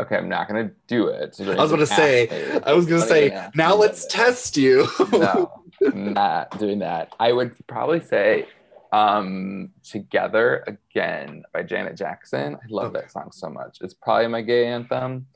[0.00, 1.34] okay, I'm not gonna do it.
[1.34, 4.88] So I was gonna say, I was gonna say, now let's test you.
[5.12, 5.50] no,
[5.86, 7.14] I'm not doing that.
[7.20, 8.46] I would probably say
[8.92, 12.54] um Together Again by Janet Jackson.
[12.56, 13.00] I love Okay.
[13.00, 13.78] that song so much.
[13.80, 15.26] It's probably my gay anthem.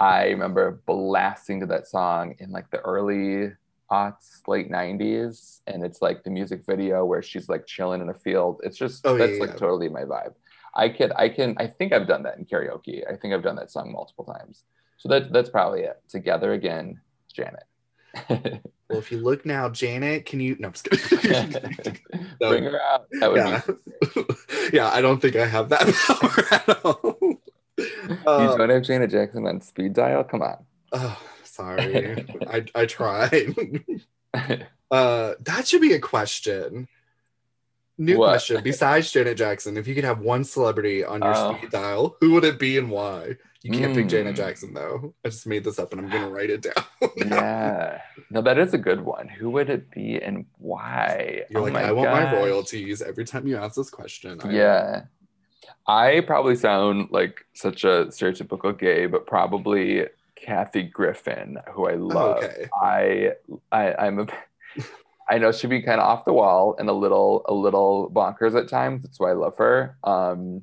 [0.00, 3.52] I remember blasting to that song in like the early
[3.92, 5.60] aughts, late 90s.
[5.66, 8.60] And it's like the music video where she's like chilling in a field.
[8.64, 9.56] It's just Oh, yeah, that's like yeah.
[9.56, 10.34] totally my vibe.
[10.74, 12.96] I could I can I think I've done that in karaoke.
[13.10, 14.64] I think I've done that song multiple times.
[14.96, 16.00] So that that's probably it.
[16.08, 17.00] Together again,
[17.36, 17.64] Janet.
[18.88, 20.54] Well, if you look now, Janet, can you?
[20.58, 20.84] No, I'm just
[21.22, 21.98] kidding.
[22.42, 22.50] No.
[22.50, 23.06] Bring her out.
[23.20, 23.62] That would yeah.
[24.14, 24.24] be
[24.76, 27.16] yeah, I don't think I have that power at all.
[27.78, 30.24] you Uh, don't have Janet Jackson on speed dial?
[30.24, 30.58] Come on.
[30.92, 31.18] oh,
[31.62, 32.26] sorry.
[32.50, 33.54] I, I tried.
[34.90, 36.86] Uh, that should be a question.
[37.96, 38.28] New What?
[38.28, 38.62] question.
[38.62, 41.56] Besides Janet Jackson, if you could have one celebrity on your Oh.
[41.56, 43.36] speed dial, who would it be and why?
[43.62, 44.36] You can't pick Janet Mm.
[44.36, 45.14] Jackson though.
[45.24, 46.84] I just made this up and I'm gonna write it down.
[47.16, 48.02] yeah.
[48.30, 49.28] No, that is a good one.
[49.28, 51.44] Who would it be and why?
[51.48, 54.40] You're Oh like, I want my royalties every time you ask this question.
[54.44, 55.02] I- Yeah.
[55.86, 60.06] I probably sound like such a stereotypical gay, but probably
[60.42, 62.38] Kathy Griffin, who I love.
[62.42, 62.68] Oh, okay.
[62.82, 63.32] I,
[63.70, 64.26] I I'm a
[65.30, 68.58] I know she'd be kind of off the wall and a little a little bonkers
[68.58, 69.02] at times.
[69.02, 69.96] That's why I love her.
[70.04, 70.62] Um,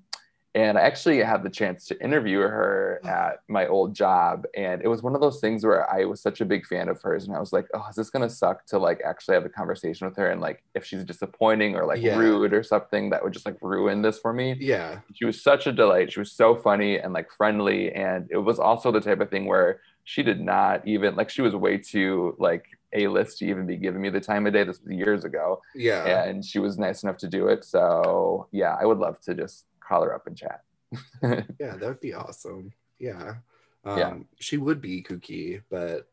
[0.56, 3.08] and I actually had the chance to interview her oh.
[3.08, 6.42] at my old job, and it was one of those things where I was such
[6.42, 8.80] a big fan of hers, and I was like, "Oh, is this gonna suck to
[8.80, 12.18] like actually have a conversation with her?" And like, if she's disappointing or like Yeah.
[12.18, 15.00] rude or something, that would just like ruin this for me Yeah.
[15.14, 16.12] she was such a delight.
[16.12, 17.92] She was so funny and like friendly.
[17.94, 21.44] And it was also the type of thing where she did not even like she
[21.44, 24.64] was way too like a list to even be giving me the time of day.
[24.64, 25.62] This was years ago.
[25.76, 26.24] Yeah.
[26.24, 27.64] And she was nice enough to do it.
[27.64, 30.62] So yeah, I would love to just call her up and chat.
[31.60, 32.72] Yeah, that would be awesome.
[33.00, 33.36] Yeah.
[33.84, 34.14] Um, Yeah.
[34.40, 36.08] She would be kooky, but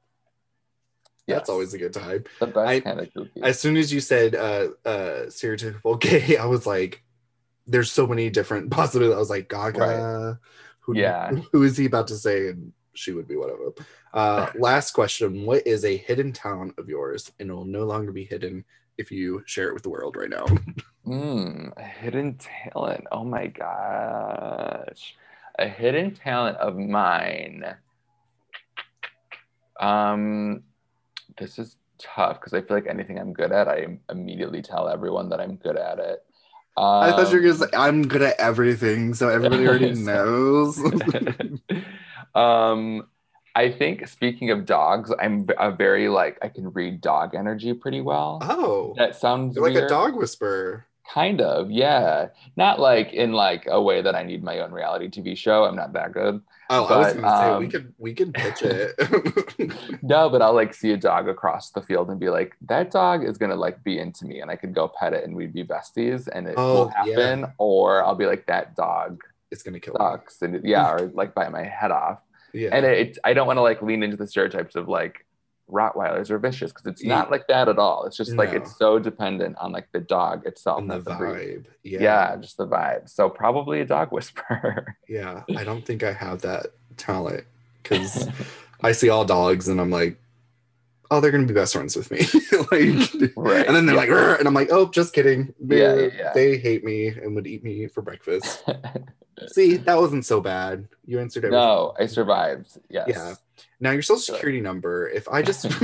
[1.26, 1.38] Yes.
[1.38, 2.24] that's always a good time.
[2.40, 3.42] the best I- kind of kooky.
[3.42, 7.02] As soon as you said uh, uh, stereotypical gay, I was like,
[7.66, 9.16] there's so many different possibilities.
[9.16, 9.78] I was like, Gaga.
[9.80, 10.36] Right.
[10.80, 11.32] Who, Yeah.
[11.52, 12.48] Who is he about to say?
[12.48, 13.86] And she would be one of them.
[14.14, 17.30] Uh, last question What is a hidden talent of yours?
[17.40, 18.64] And it will no longer be hidden
[18.98, 20.46] if you share it with the world right now.
[21.06, 23.04] Mm, a hidden talent.
[23.12, 25.14] Oh my gosh.
[25.58, 27.64] A hidden talent of mine.
[29.80, 30.62] Um,
[31.38, 35.28] this is tough because I feel like anything I'm good at, I immediately tell everyone
[35.30, 36.24] that I'm good at it.
[36.76, 39.14] Um, I thought you were going to say, I'm good at everything.
[39.14, 40.78] So everybody already knows.
[42.34, 43.06] um,
[43.56, 48.02] I think speaking of dogs, I'm a very like I can read dog energy pretty
[48.02, 48.38] well.
[48.42, 49.84] Oh, that sounds like weird.
[49.84, 50.86] a dog whisperer.
[51.12, 52.28] Kind of, yeah.
[52.56, 55.64] Not like in like a way that I need my own reality TV show.
[55.64, 56.42] I'm not that good.
[56.68, 58.92] Oh, I was gonna say we um, could we could pitch it.
[60.02, 63.24] No, but I'll like see a dog across the field and be like, that dog
[63.24, 65.64] is gonna like be into me, and I could go pet it and we'd be
[65.64, 67.46] besties, and it Oh, will happen.
[67.58, 69.98] Or I'll be like, that dog it's gonna kill me.
[70.00, 72.18] sucks, and yeah, or like bite my head off.
[72.56, 72.70] Yeah.
[72.72, 75.26] And it, I don't want to like lean into the stereotypes of like
[75.70, 78.04] Rottweilers are vicious because it's not like that at all.
[78.06, 81.66] It's just like it's so dependent on like the dog itself, and the the vibe.
[81.82, 82.00] Yeah.
[82.00, 82.36] Yeah.
[82.36, 83.10] just the vibe.
[83.10, 84.96] So probably a dog whisperer.
[85.08, 85.42] Yeah.
[85.56, 86.66] I don't think I have that
[86.96, 87.44] talent
[87.82, 88.28] because
[88.82, 90.18] I see all dogs and I'm like,
[91.10, 92.18] oh, they're gonna be best friends with me.
[92.72, 94.14] like Right, and then they're yeah.
[94.14, 95.52] like, and I'm like, oh, just kidding.
[95.60, 96.32] They're- yeah, yeah.
[96.32, 98.64] They hate me and would eat me for breakfast.
[99.48, 100.88] See, that wasn't so bad.
[101.06, 101.60] You answered everything.
[101.60, 102.78] no, I survived.
[102.88, 103.08] Yes.
[103.08, 103.34] Yeah.
[103.80, 105.64] Now your social security number, if I just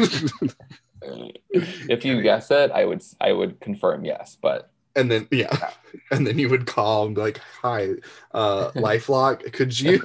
[1.02, 5.70] if you guess it, I would I would confirm yes, but and then yeah,
[6.10, 7.90] and then you would call and be like, "Hi,
[8.32, 9.98] uh, LifeLock, could you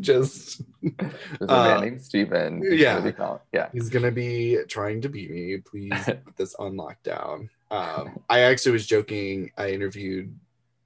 [0.00, 0.94] just?" there's
[1.40, 2.62] a Uh, man named Steven.
[2.64, 2.94] yeah.
[2.94, 3.40] What do you call it?
[3.52, 3.68] Yeah.
[3.72, 5.58] He's gonna be trying to beat me.
[5.58, 7.48] Please put this on lockdown.
[7.70, 9.50] Um, I actually was joking.
[9.58, 10.34] I interviewed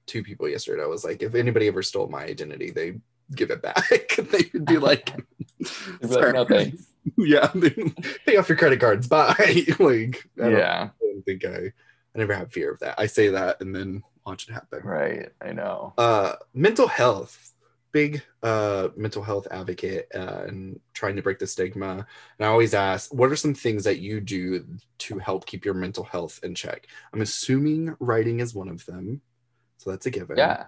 [0.09, 0.83] two people yesterday.
[0.83, 2.95] I was like, if anybody ever stole my identity, they
[3.35, 4.15] give it back.
[4.17, 5.13] they would be like,
[6.01, 6.47] You'd like, no
[7.17, 7.51] yeah,
[8.25, 9.07] pay off your credit cards.
[9.07, 9.35] Bye.
[9.79, 10.89] like, I don't, Yeah.
[11.01, 11.71] I don't think I,
[12.15, 12.95] I never have fear of that.
[12.97, 14.81] I say that and then watch it happen.
[14.83, 15.29] Right.
[15.41, 15.93] I know.
[15.97, 17.53] Uh, mental health,
[17.91, 22.05] big uh mental health advocate uh, and trying to break the stigma.
[22.37, 24.65] And I always ask, what are some things that you do
[24.99, 26.87] to help keep your mental health in check?
[27.13, 29.21] I'm assuming writing is one of them,
[29.79, 30.37] so that's a given.
[30.37, 30.65] Yeah.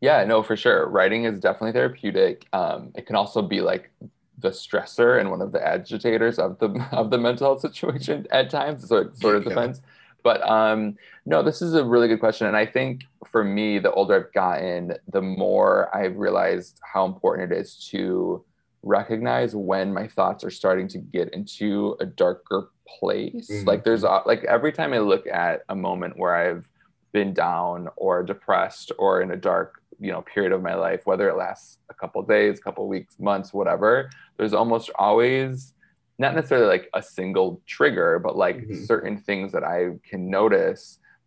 [0.00, 0.88] Yeah, no, for sure.
[0.88, 2.46] Writing is definitely therapeutic.
[2.52, 3.90] Um, it can also be like
[4.38, 8.48] the stressor and one of the agitators of the of the mental health situation at
[8.50, 8.86] times.
[8.88, 9.48] So it sort of Yeah.
[9.50, 9.82] depends.
[10.22, 12.46] But um, no, this is a really good question.
[12.46, 17.52] And I think for me, the older I've gotten, the more I've realized how important
[17.52, 18.44] it is to
[18.82, 23.48] recognize when my thoughts are starting to get into a darker place.
[23.50, 23.66] Mhm.
[23.66, 26.68] Like there's a- like every time I look at a moment where I've
[27.16, 31.26] been down or depressed or in a dark you know period of my life whether
[31.30, 33.90] it lasts a couple days a couple weeks months whatever
[34.36, 35.72] there's almost always
[36.18, 38.86] not necessarily like a single trigger but like Mhm.
[38.92, 39.78] certain things that i
[40.10, 40.82] can notice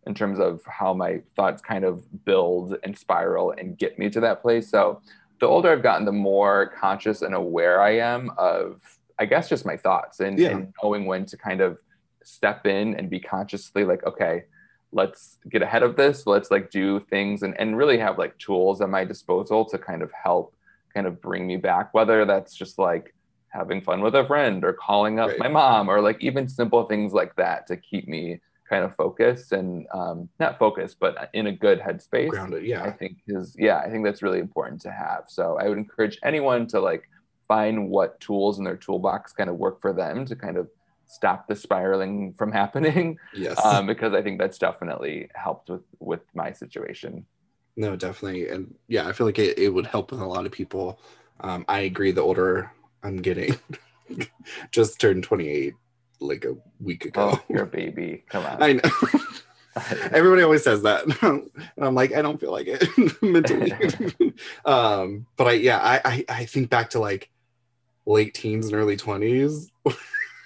[0.06, 1.94] in terms of how my thoughts kind of
[2.30, 4.80] build and spiral and get me to that place so
[5.40, 8.64] the older i've gotten the more conscious and aware i am of
[9.18, 10.50] i guess just my thoughts and, Yeah.
[10.52, 11.72] and knowing when to kind of
[12.22, 14.36] step in and be consciously like okay
[14.92, 18.80] let's get ahead of this let's like do things and, and really have like tools
[18.80, 20.52] at my disposal to kind of help
[20.94, 23.14] kind of bring me back whether that's just like
[23.48, 25.38] having fun with a friend or calling up Right.
[25.38, 29.52] my mom or like even simple things like that to keep me kind of focused
[29.52, 32.64] and um, not focused but in a good headspace grounded.
[32.64, 35.78] Yeah, I think is yeah i think that's really important to have so i would
[35.78, 37.08] encourage anyone to like
[37.48, 40.68] find what tools in their toolbox kind of work for them to kind of
[41.10, 43.58] stop the spiraling from happening yes.
[43.64, 47.26] um, because I think that's definitely helped with with my situation.
[47.76, 48.48] No, definitely.
[48.48, 51.00] And yeah, I feel like it, it would help with a lot of people.
[51.40, 52.12] Um, I agree.
[52.12, 52.70] The older
[53.02, 53.56] I'm getting,
[54.70, 55.74] just turned 28
[56.20, 57.30] like a week ago.
[57.32, 58.24] Oh, you're a baby.
[58.28, 58.58] Come on.
[58.62, 58.90] I know.
[60.12, 61.04] Everybody always says that.
[61.22, 62.86] and I'm like, I don't feel like it
[63.22, 63.72] mentally.
[64.64, 67.30] um, but I, yeah, I, I, I think back to like
[68.06, 69.70] late teens and early 20s.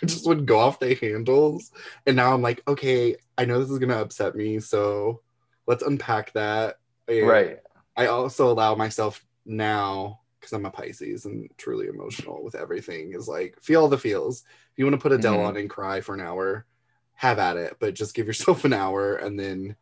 [0.04, 1.70] I just would go off the handles.
[2.06, 4.60] And now I'm like, okay, I know this is going to upset me.
[4.60, 5.22] So
[5.66, 6.76] let's unpack that.
[7.08, 7.58] And right.
[7.96, 13.28] I also allow myself now because I'm a Pisces and truly emotional with everything is
[13.28, 14.40] like feel the feels.
[14.42, 15.46] If you want to put Adele Mhm.
[15.48, 16.66] on and cry for an hour,
[17.14, 19.76] have at it, but just give yourself an hour and then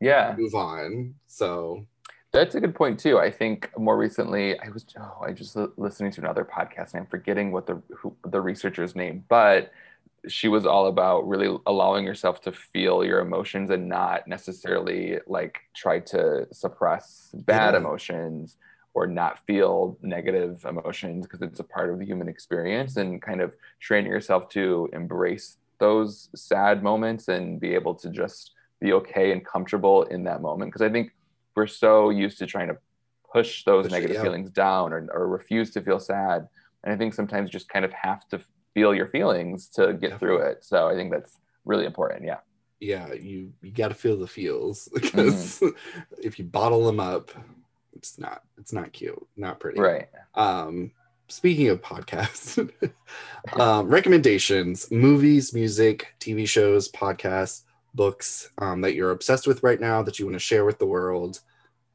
[0.00, 1.14] Yeah, move on.
[1.26, 1.86] So
[2.34, 3.18] that's a good point too.
[3.18, 7.06] I think more recently, I was oh, I just listening to another podcast, and I'm
[7.06, 9.70] forgetting what the who, the researcher's name, but
[10.28, 15.58] she was all about really allowing yourself to feel your emotions and not necessarily like
[15.74, 17.80] try to suppress bad Yeah.
[17.80, 18.56] emotions
[18.94, 23.40] or not feel negative emotions because it's a part of the human experience and kind
[23.42, 29.32] of training yourself to embrace those sad moments and be able to just be okay
[29.32, 31.10] and comfortable in that moment because i think
[31.54, 32.76] we're so used to trying to
[33.32, 34.22] push those Push it, negative yeah.
[34.22, 36.48] feelings down or, or refuse to feel sad.
[36.82, 38.40] And i think sometimes you just kind of have to
[38.74, 40.64] feel your feelings to get through it.
[40.64, 42.38] So i think that's really important yeah.
[42.80, 45.62] Yeah, you you got to feel the feels because
[46.22, 47.30] if you bottle them up,
[47.94, 49.80] it's not it's not cute, not pretty.
[49.80, 50.08] right.
[50.34, 50.90] Um,
[51.28, 52.58] speaking of podcasts,
[53.58, 57.62] um, recommendations, movies, music, TV shows, podcasts,
[57.94, 60.86] books um, that you're obsessed with right now that you want to share with the
[60.86, 61.40] world.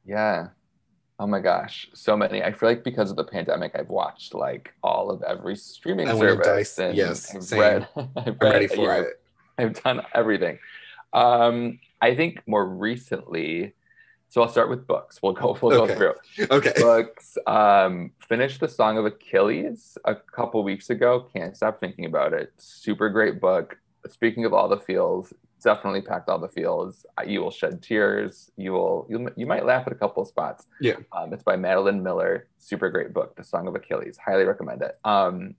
[0.06, 0.47] Yeah.
[1.22, 2.41] Oh my gosh, so many.
[2.41, 6.18] I feel like because of the pandemic, I've watched like all of every streaming I
[6.18, 6.47] service.
[6.47, 7.60] dice- and yes, I've same.
[7.60, 9.22] read, I've I'm read- ready for yeah, it.
[9.58, 10.58] I've done everything.
[11.12, 13.74] Um, I think more recently,
[14.30, 15.22] so I'll start with books.
[15.22, 15.58] We'll go.
[15.62, 15.95] We'll Okay.
[15.95, 16.72] go through Okay.
[16.78, 17.38] books.
[17.45, 21.28] Um, finished the Song of Achilles a couple weeks ago.
[21.36, 22.54] Can't stop thinking about it.
[22.58, 23.78] Super great book.
[24.08, 25.34] Speaking of all the feels,
[25.64, 27.05] definitely packed all the feels.
[27.18, 28.51] Uh, You will shed tears.
[28.57, 29.07] You will.
[29.10, 30.68] You, you might laugh at a couple of spots.
[30.82, 30.95] Yeah.
[31.12, 32.47] Um, it's by Madeline Miller.
[32.57, 34.18] Super great book, The Song of Achilles.
[34.18, 34.97] Highly recommend it.
[35.03, 35.55] Um,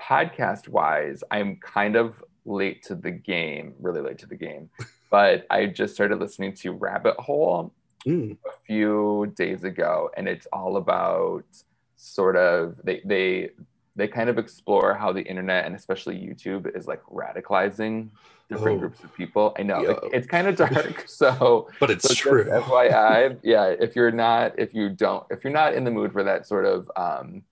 [0.00, 4.70] podcast wise, I'm kind of late to the game, really late to the game,
[5.10, 7.72] but I just started listening to Rabbit Hole
[8.06, 8.36] Mm.
[8.46, 11.44] a few days ago, and it's all about
[11.96, 13.48] sort of they they
[13.96, 18.10] they kind of explore how the internet and especially YouTube is like radicalizing
[18.48, 18.80] different Oh.
[18.80, 19.54] groups of people.
[19.58, 22.44] I know it- it's kind of dark, so But it's so true.
[22.44, 23.66] FYI, yeah.
[23.68, 26.64] If you're not, if you don't, if you're not in the mood for that sort
[26.66, 27.42] of, um,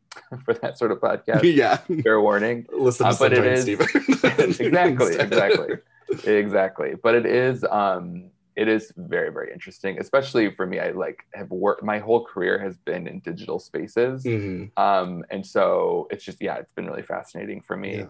[0.45, 1.76] for that sort of podcast, yeah.
[2.03, 2.66] fair warning.
[2.72, 5.76] Listen to Uh, but it is- exactly, exactly,
[6.24, 6.95] exactly.
[7.03, 10.78] But it is, um, it is very, very interesting, especially for me.
[10.78, 11.82] I like have worked.
[11.82, 14.70] My whole career has been in digital spaces, Mhm.
[14.78, 18.01] um, and so it's just, yeah, it's been really fascinating for me.
[18.01, 18.07] Yeah.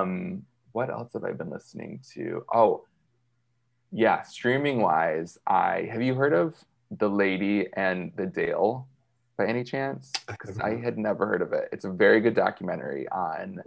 [0.00, 0.44] Um,
[0.74, 2.44] what else have I been listening to?
[2.52, 2.84] Oh,
[3.92, 6.56] yeah, streaming wise, I have you heard of
[6.90, 8.88] The Lady and the Dale
[9.38, 10.12] by any chance?
[10.26, 11.68] Because I had never heard of it.
[11.70, 13.62] It's a very good documentary on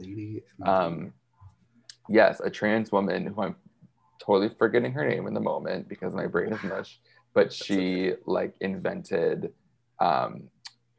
[0.66, 1.14] um
[2.10, 3.56] yes, a trans woman who I'm
[4.20, 7.00] totally forgetting her name in the moment because my brain is mush,
[7.34, 9.54] but she like invented
[10.02, 10.50] um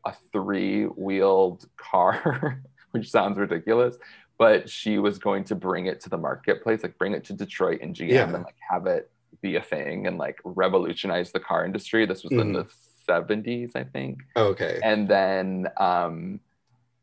[0.06, 3.98] a three-wheeled car, which sounds ridiculous,
[4.38, 7.80] but she was going to bring it to the marketplace, like bring it to Detroit
[7.82, 8.24] and GM Yeah.
[8.24, 9.10] and like have it
[9.42, 12.06] be a thing and like revolutionize the car industry.
[12.06, 12.54] This was in Mhm.
[12.54, 12.66] the
[13.12, 14.80] 70s, I think okay.
[14.82, 16.40] and then um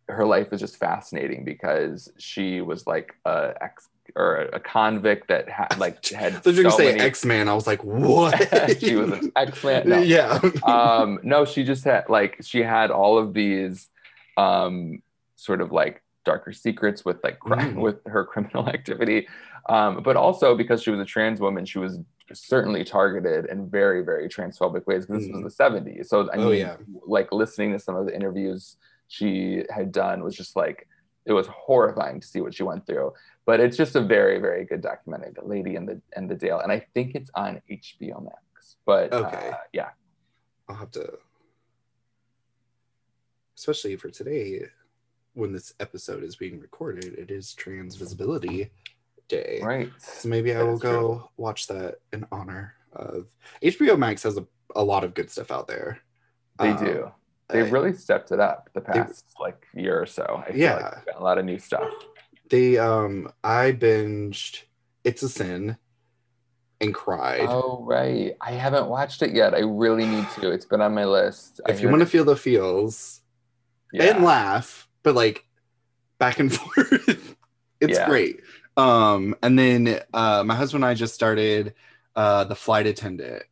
[0.08, 5.50] her life is just fascinating because she was like a ex or a convict that
[5.50, 7.50] had like had So you're gonna so say many- X Man?
[7.50, 8.38] I was like, what?
[8.80, 9.90] she was an X-Man.
[9.90, 9.98] No.
[10.16, 10.40] Yeah.
[10.64, 13.90] um no she just had like she had all of these
[14.38, 15.02] um
[15.38, 17.82] sort of like darker secrets with like crime Mm.
[17.82, 19.28] with her criminal activity
[19.70, 22.00] um but also because she was a trans woman she was
[22.34, 26.50] certainly targeted in very very transphobic ways because this was the 70s so i Oh,
[26.50, 26.76] mean yeah.
[27.06, 30.88] like listening to some of the interviews she had done was just like
[31.26, 33.14] it was horrifying to see what she went through
[33.46, 36.60] but it's just a very very good documentary the lady and the and the dale
[36.60, 39.50] and i think it's on hbo max but Okay.
[39.52, 39.90] uh, yeah
[40.68, 41.08] I'll have to,
[43.56, 44.66] especially for today,
[45.36, 48.72] when this episode is being recorded, it is Trans Visibility
[49.28, 49.60] Day.
[49.64, 51.30] right So maybe I That will go true.
[51.38, 53.28] watch that in honor of
[53.62, 56.00] HBO Max has a, a lot of good stuff out there.
[56.60, 57.12] They Um, do.
[57.50, 60.44] They've I- really stepped it up the past like year or so.
[60.48, 60.76] I feel Yeah.
[61.06, 61.92] like a lot of new stuff.
[62.50, 64.64] They um I binged
[65.04, 65.78] It's a Sin
[66.82, 67.46] and cried.
[67.48, 69.54] Oh right, I haven't watched it yet.
[69.54, 70.52] I really need to.
[70.52, 71.62] It's been on my list.
[71.68, 73.22] If you want to feel the feels
[73.94, 74.16] yeah.
[74.16, 75.45] and laugh, but like
[76.20, 77.36] back and forth,
[77.80, 78.06] it's Yeah.
[78.06, 78.41] great.
[78.78, 81.74] Um and then uh my husband and I just started
[82.16, 83.43] uh The Flight Attendant.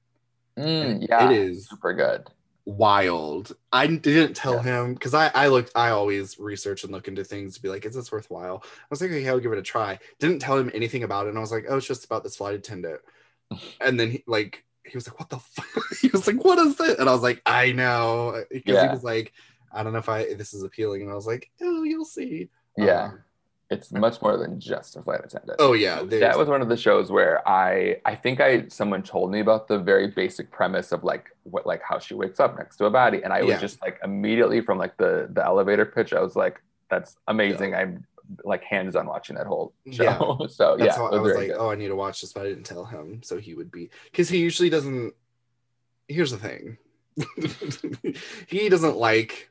[0.57, 2.29] Mm, yeah, It is super good.
[2.65, 3.55] wild.
[3.71, 4.63] I didn't tell Yeah.
[4.63, 7.85] him because I I looked I always research and look into things to be like,
[7.85, 8.63] is this worthwhile?
[8.63, 9.99] I was like, okay, I'll give it a try.
[10.19, 12.37] Didn't tell him anything about it, and I was like, oh, it's just about this
[12.37, 13.01] flight attendant.
[13.81, 15.83] and then he like he was like, what the fuck?
[16.01, 16.99] he was like, what is this?
[16.99, 19.33] And I was like, I know because he was like,
[19.73, 22.49] I don't know if I this is appealing, and I was like, oh, you'll see.
[22.77, 23.19] Yeah, Um,
[23.69, 25.57] it's much more than just a flight attendant.
[25.59, 29.31] oh yeah, that was one of the shows where I I think I someone told
[29.31, 32.77] me about the very basic premise of like what like how she wakes up next
[32.77, 33.59] to a body and I was Yeah.
[33.59, 38.05] just like immediately from like the the elevator pitch I was like that's amazing I'm
[38.43, 40.03] like hands on watching that whole show
[40.39, 40.47] Yeah.
[40.47, 41.57] so That's yeah how I was like, good.
[41.57, 43.89] oh, I need to watch this, but I didn't tell him, so he would be
[44.11, 45.13] because he usually doesn't.
[46.07, 46.77] Here's the thing,
[48.47, 49.49] he doesn't like.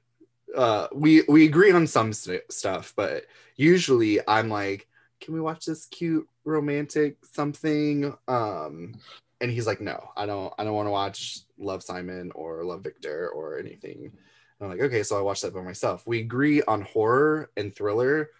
[0.56, 3.24] Uh, we we agree on some st- stuff, but
[3.56, 4.88] usually I'm like,
[5.20, 8.14] can we watch this cute romantic something?
[8.28, 8.94] Um,
[9.40, 10.52] and he's like, no, I don't.
[10.58, 14.04] I don't want to watch Love Simon or Love Victor or anything.
[14.06, 14.12] And
[14.60, 16.06] I'm like, okay, so I watched that by myself.
[16.06, 18.30] We agree on horror and thriller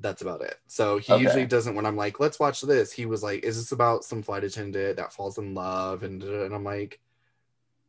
[0.00, 0.56] that's about it.
[0.66, 1.22] So he Okay.
[1.22, 2.90] usually doesn't when I'm like, let's watch this.
[2.90, 6.02] He was like, is this about some flight attendant that falls in love?
[6.02, 7.00] And and I'm like,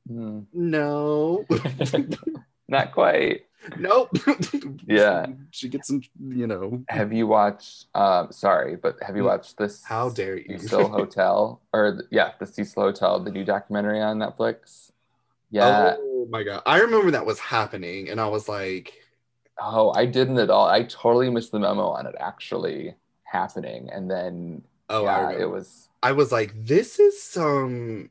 [0.08, 0.42] Hmm.
[0.54, 1.46] no.
[2.72, 3.46] not quite
[3.78, 4.10] nope.
[4.88, 5.28] Yeah.
[5.52, 6.84] she gets some, you know.
[6.90, 7.86] Have you watched?
[7.94, 9.84] Um, sorry, but have you watched this?
[9.84, 10.58] How dare you?
[10.58, 14.92] Cecil Hotel, or yeah, the Cecil Hotel, the new documentary on Netflix.
[15.52, 15.96] Yeah.
[16.00, 16.64] Oh my god.
[16.66, 18.94] I remember that was happening and I was like,
[19.60, 20.68] Oh, I didn't at all.
[20.68, 25.90] I totally missed the memo on it actually happening, and then oh, yeah, it was
[26.04, 28.10] I was like, this is some.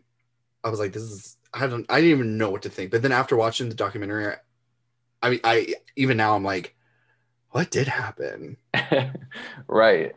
[0.63, 1.37] I was like, this is.
[1.53, 1.87] I don't.
[1.89, 2.91] I didn't even know what to think.
[2.91, 4.35] But then after watching the documentary,
[5.23, 6.75] I mean, I even now I'm like,
[7.51, 8.57] what did happen?
[9.69, 10.15] right.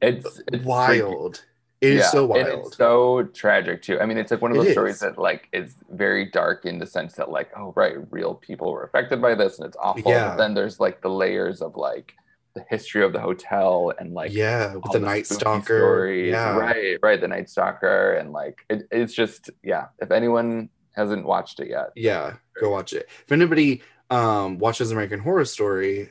[0.00, 0.64] It's, it's freaky.
[0.64, 1.44] wild.
[1.80, 2.66] It is Yeah, so wild.
[2.68, 4.00] It's so tragic too.
[4.00, 4.72] I mean, it's like one of It those is.
[4.72, 8.72] stories that like is very dark in the sense that like, oh right, real people
[8.72, 10.10] were affected by this and it's awful.
[10.10, 10.28] Yeah.
[10.30, 12.14] But then there's like the layers of like
[12.54, 15.64] the history of the hotel and like yeah, with all the Night Stalker.
[15.64, 16.30] stories.
[16.32, 17.20] Yeah, Right, right.
[17.20, 19.86] The Night Stalker and like it, it's just yeah.
[20.00, 22.34] If anyone hasn't watched it yet, yeah.
[22.60, 23.08] Go watch it.
[23.24, 26.10] If anybody um watches American Horror Story,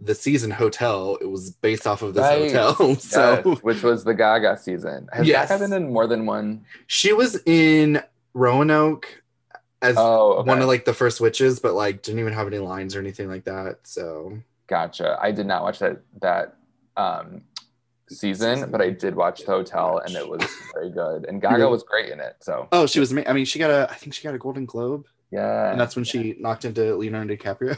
[0.00, 2.52] the season Hotel, it was based off of this Right.
[2.52, 2.94] hotel.
[2.98, 5.08] so yes, which was the Gaga season.
[5.12, 5.48] Has Yes.
[5.48, 6.64] Gaga been in more than one?
[6.86, 8.02] she was in
[8.34, 9.22] Roanoke
[9.82, 10.48] as Oh, okay.
[10.48, 13.28] one of like the first witches, but like didn't even have any lines or anything
[13.28, 13.78] like that.
[13.84, 15.18] So Gotcha.
[15.20, 16.56] I did not watch that that
[16.96, 17.42] um,
[18.08, 18.70] season, Season.
[18.70, 20.42] but I did watch the hotel, and it was
[20.74, 21.26] very good.
[21.26, 22.36] And Gaga was great in it.
[22.40, 23.12] So Oh, she was.
[23.16, 23.88] I mean, she got a.
[23.90, 27.34] I think she got a Golden Globe, yeah, and that's when she knocked into Leonardo
[27.34, 27.76] DiCaprio.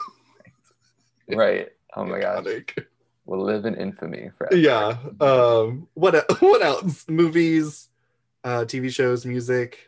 [1.28, 1.68] right.
[1.94, 2.84] Oh my gosh, Iconic.
[3.24, 4.56] we'll live in infamy forever.
[4.56, 4.98] Yeah.
[5.20, 5.88] Um.
[5.94, 6.14] What?
[6.40, 7.04] What else?
[7.08, 7.88] Movies,
[8.44, 9.78] uh, TV shows, music.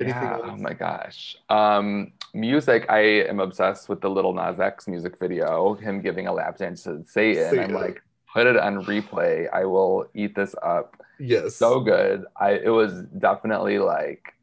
[0.00, 0.44] Anything Yeah, else?
[0.52, 1.36] Oh my gosh.
[1.48, 2.86] Um, music.
[2.90, 5.74] I am obsessed with the Lil Nas X music video.
[5.74, 7.58] Him giving a lap dance to Satan.
[7.58, 8.02] I'm like,
[8.32, 9.46] put it on replay.
[9.52, 10.96] I will eat this up.
[11.18, 11.56] Yes.
[11.56, 12.24] so good.
[12.36, 14.34] I it was definitely like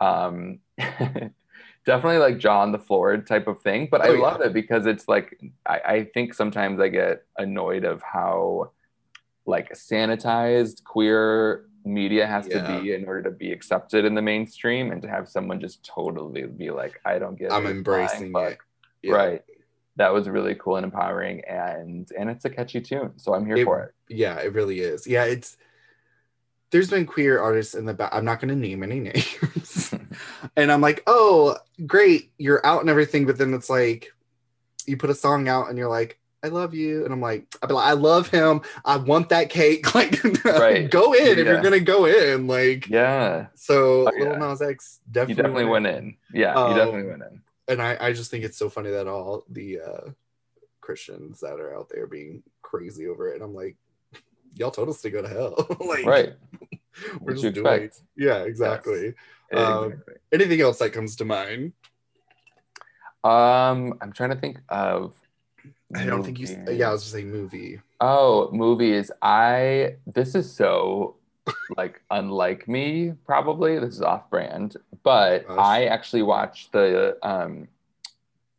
[0.00, 0.58] um
[1.88, 3.88] definitely like jaw on the floor type of thing.
[3.90, 4.20] But I Oh, yeah.
[4.20, 8.70] love it because it's like I, I think sometimes I get annoyed of how
[9.46, 12.66] like sanitized queer media has Yeah.
[12.66, 15.82] to be in order to be accepted in the mainstream and to have someone just
[15.84, 18.58] totally be like, I don't get I'm it, embracing it.
[19.02, 19.14] Yeah.
[19.14, 19.42] Right.
[19.96, 23.12] That was really cool and empowering and and it's a catchy tune.
[23.16, 23.94] So I'm here It- for it.
[24.10, 25.06] Yeah, it really is.
[25.06, 25.56] Yeah, it's.
[26.70, 28.10] There's been queer artists in the back.
[28.12, 29.87] I'm not going to name any names.
[30.56, 33.26] And I'm like, oh, great, you're out and everything.
[33.26, 34.12] But then it's like,
[34.86, 37.04] you put a song out and you're like, I love you.
[37.04, 38.60] And I'm like, be like, I love him.
[38.84, 39.86] I want that cake.
[39.94, 40.90] Like, Right.
[40.90, 42.46] go in if you're going to go in.
[42.46, 43.46] Like, Yeah.
[43.54, 44.36] so Oh, Lil.
[44.36, 46.16] Nas X You definitely, definitely went went in.
[46.32, 47.40] Yeah, Um, you definitely went in.
[47.68, 50.10] and I, I just think it's so funny that all the uh
[50.80, 53.34] Christians that are out there being crazy over it.
[53.34, 53.76] And I'm like,
[54.54, 55.66] y'all told us to go to hell.
[55.86, 56.32] like, Right.
[57.20, 57.90] We're What just doing.
[58.16, 59.08] Yeah, exactly.
[59.08, 59.14] Um,
[59.50, 60.14] Exactly.
[60.32, 61.72] Anything else that comes to mind?
[63.24, 65.14] Um, I'm trying to think of.
[65.94, 66.46] I don't think you.
[66.70, 67.80] Yeah, I was just saying movie.
[68.00, 69.10] Oh, movies.
[69.22, 71.16] I this is so
[71.76, 73.14] like unlike me.
[73.26, 75.58] Probably this is off-brand, but Gosh.
[75.58, 77.68] I actually watched the um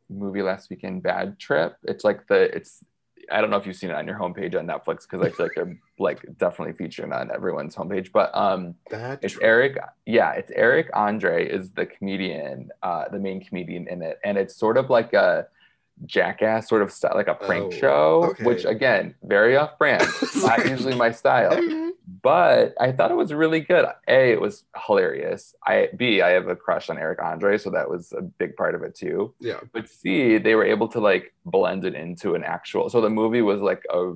[0.10, 1.78] movie last weekend, Bad Trip.
[1.84, 2.84] It's like the it's.
[3.32, 5.46] I don't know if you've seen it on your homepage on Netflix because I feel
[5.46, 8.12] like they're like definitely featured on everyone's homepage.
[8.12, 9.20] But um, Bad.
[9.22, 9.46] It's Trip.
[9.46, 9.78] Eric.
[10.06, 14.56] Yeah, it's Eric Andre is the comedian, uh, the main comedian in it, and it's
[14.56, 15.48] sort of like a
[16.06, 18.44] jackass sort of style, like a prank Oh, show, okay.
[18.46, 20.08] which again, very off-brand.
[20.38, 21.52] Not usually my style.
[22.22, 23.86] but I thought it was really good.
[24.08, 25.56] A, it was hilarious.
[25.66, 28.76] I B, I have a crush on Eric Andre, so that was a big part
[28.76, 29.34] of it too.
[29.40, 29.60] Yeah.
[29.74, 32.90] But C, they were able to like blend it into an actual.
[32.90, 34.14] So the movie was like a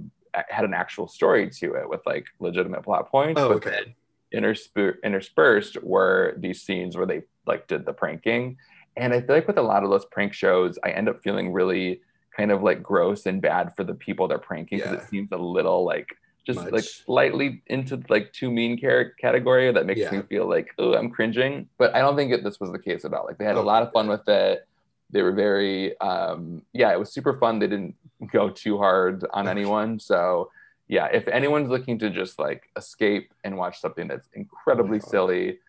[0.49, 3.39] had an actual story to it with like legitimate plot points.
[3.39, 3.69] Oh, but okay.
[3.69, 3.95] then
[4.43, 8.57] intersper- interspersed were these scenes where they like did the pranking.
[8.97, 11.53] And I feel like with a lot of those prank shows, I end up feeling
[11.53, 12.01] really
[12.35, 14.99] kind of like gross and bad for the people they're pranking because Yeah.
[15.01, 16.07] it seems a little like
[16.45, 16.71] just Much.
[16.73, 20.11] like slightly into like too mean char- category that makes Yeah.
[20.11, 21.69] me feel like oh I'm cringing.
[21.77, 23.25] But I don't think that this was the case at all.
[23.25, 24.67] Like they had a Oh, lot of fun with it.
[25.09, 27.59] They were very um yeah, it was super fun.
[27.59, 27.95] They didn't
[28.31, 29.99] go too hard on anyone.
[29.99, 30.51] So
[30.87, 35.09] yeah, if anyone's looking to just like escape and watch something that's incredibly God.
[35.09, 35.59] silly,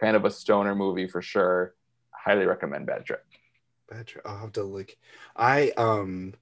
[0.00, 1.74] kind of a stoner movie for sure,
[2.10, 3.22] highly recommend Bad Trip.
[3.90, 4.26] Bad Trip.
[4.26, 4.96] I'll have to like
[5.36, 6.34] I um.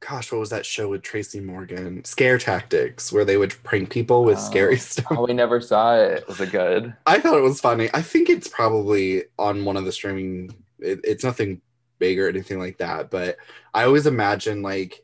[0.00, 2.04] Gosh, what was that show with Tracy Morgan?
[2.04, 4.40] Scare Tactics, where they would prank people with Oh.
[4.40, 5.06] scary stuff.
[5.10, 6.26] Oh, we never saw it.
[6.28, 6.94] Was it good?
[7.06, 7.88] I thought it was funny.
[7.94, 10.54] I think it's probably on one of the streaming.
[10.78, 11.62] It, it's nothing
[11.98, 13.38] big or anything like that, but
[13.72, 15.02] I always imagine like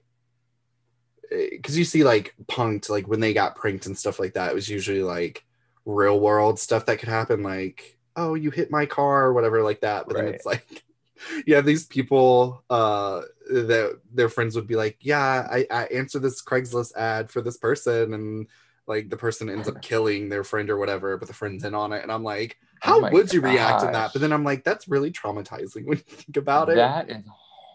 [1.31, 4.51] because you see like punked like when they got pranked and stuff like that.
[4.51, 5.45] It was usually like
[5.87, 9.81] real world stuff that could happen, like oh you hit my car or whatever like
[9.81, 10.07] that.
[10.07, 10.85] But then it's like
[11.47, 13.23] you have these people uh
[13.53, 17.57] that their friends would be like, "Yeah, I, I answered this Craigslist ad for this
[17.57, 18.47] person," and
[18.87, 21.93] like the person ends up killing their friend or whatever, but the friend's in on
[21.93, 24.45] it, and I'm like, oh "How Oh would you react to that?" But then I'm
[24.45, 27.23] like, "That's really traumatizing when you think about it." That is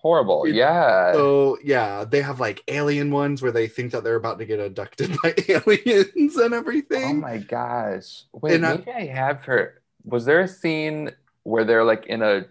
[0.01, 0.45] horrible.
[0.45, 1.13] It- Yeah.
[1.13, 4.59] So yeah, they have like alien ones where they think that they're about to get
[4.59, 7.17] abducted by aliens and everything.
[7.17, 8.23] Oh my gosh.
[8.33, 9.79] Wait, And I- maybe I have heard.
[10.03, 11.11] Was there a scene
[11.43, 12.45] where they're like in a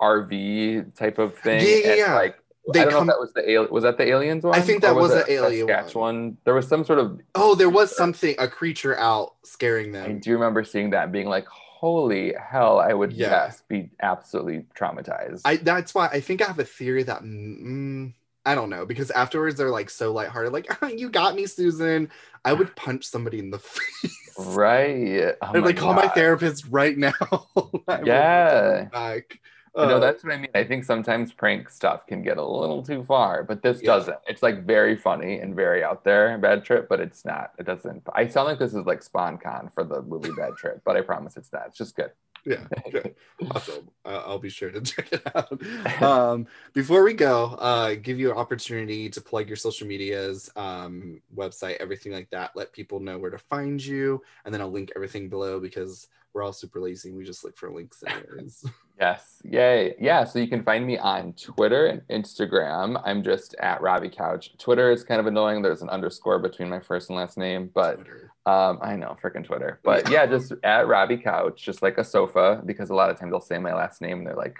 [0.00, 1.60] RV type of thing?
[1.84, 2.14] Yeah, yeah.
[2.14, 2.36] Like
[2.72, 3.72] They I don't come- know if that was the alien.
[3.72, 4.54] Was that the aliens one?
[4.54, 6.36] I think that Or was it the alien one.
[6.44, 7.20] There was some sort of.
[7.34, 10.18] Oh, there was something, a creature out scaring I them.
[10.20, 13.30] do remember seeing that being like, "Holy hell!" I would Yeah.
[13.30, 15.42] yes be absolutely traumatized.
[15.44, 18.12] I that's why I think I have a theory that mm,
[18.44, 22.10] I don't know because afterwards they're like so lighthearted, like you got me, Susan.
[22.44, 24.34] I would punch somebody in the face.
[24.38, 25.34] right.
[25.42, 27.12] Oh I'd like call my therapist right now.
[28.04, 28.84] Yeah.
[28.92, 29.40] back.
[29.74, 30.50] Uh, that's what I mean.
[30.54, 33.86] I think sometimes prank stuff can get a little too far, but this Yeah.
[33.96, 34.18] doesn't.
[34.26, 37.52] It's like very funny and very out there, Bad Trip, but it's not.
[37.58, 38.02] It doesn't.
[38.14, 41.36] I sound like this is like sponcon for the movie Bad Trip, but I promise
[41.36, 41.66] it's not.
[41.68, 42.12] It's just good.
[42.46, 43.14] yeah, okay.
[43.50, 43.90] awesome.
[44.04, 46.02] I'll be sure to check it out.
[46.02, 51.20] Um, before we go, uh, give you an opportunity to plug your social medias, um,
[51.36, 52.52] website, everything like that.
[52.54, 56.42] Let people know where to find you, and then I'll link everything below because we're
[56.42, 57.12] all super lazy.
[57.12, 58.64] We just look for links anyways.
[59.00, 59.40] Yes.
[59.44, 59.94] Yay.
[60.00, 60.24] Yeah.
[60.24, 63.00] So you can find me on Twitter and Instagram.
[63.04, 64.58] I'm just at Robbie Couch.
[64.58, 65.62] Twitter is kind of annoying.
[65.62, 68.00] There's an underscore between my first and last name, but
[68.44, 69.78] Um, I know, freaking Twitter.
[69.84, 73.30] But yeah, just at Robbie Couch, just like a sofa, because a lot of times
[73.30, 74.56] they'll say my last name and they're like,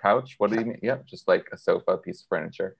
[0.00, 0.36] couch?
[0.38, 0.78] What do you mean?
[0.82, 2.76] Yep, just like a sofa, piece of furniture.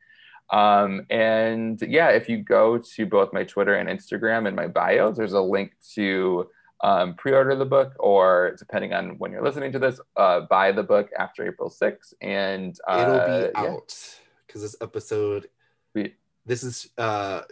[0.51, 5.17] Um, and yeah, if you go to both my Twitter and Instagram and my bios,
[5.17, 6.49] there's a link to
[6.83, 10.83] um, pre-order the book, or depending on when you're listening to this, uh, buy the
[10.83, 12.15] book after April 6th.
[12.21, 13.71] And uh, It'll be yeah.
[13.73, 15.49] out because this episode.
[15.95, 16.15] We-
[16.47, 17.43] this is uh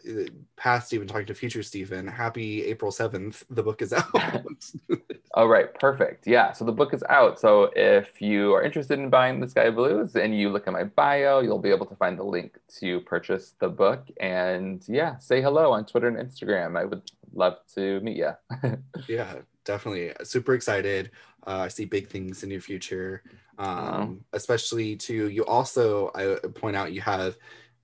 [0.56, 2.06] past Steven talking to future Steven.
[2.06, 3.44] Happy April 7th.
[3.50, 4.12] The book is out.
[5.34, 6.26] All right, perfect.
[6.26, 7.38] Yeah, so the book is out.
[7.38, 10.84] So if you are interested in buying The Sky Blues and you look at my
[10.84, 14.08] bio, you'll be able to find the link to purchase the book.
[14.20, 16.78] And yeah, say hello on Twitter and Instagram.
[16.78, 17.02] I would
[17.34, 18.32] love to meet you.
[19.08, 19.34] yeah,
[19.64, 20.12] definitely.
[20.24, 21.10] Super excited.
[21.46, 23.22] Uh, I see big things in your future.
[23.58, 27.36] Um, especially to you also I point out you have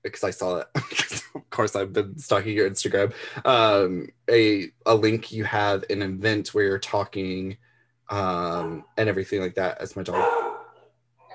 [0.04, 0.68] because I saw it.
[1.34, 3.12] of course, I've been stalking your Instagram.
[3.44, 7.56] Um, a a link you have an event where you're talking,
[8.10, 9.78] um, and everything like that.
[9.80, 10.56] As my dog,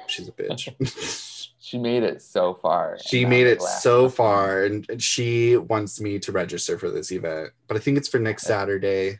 [0.08, 1.50] she's a bitch.
[1.60, 2.98] she made it so far.
[3.04, 7.50] she made it so far, and, and she wants me to register for this event.
[7.68, 9.20] But I think it's for next Saturday,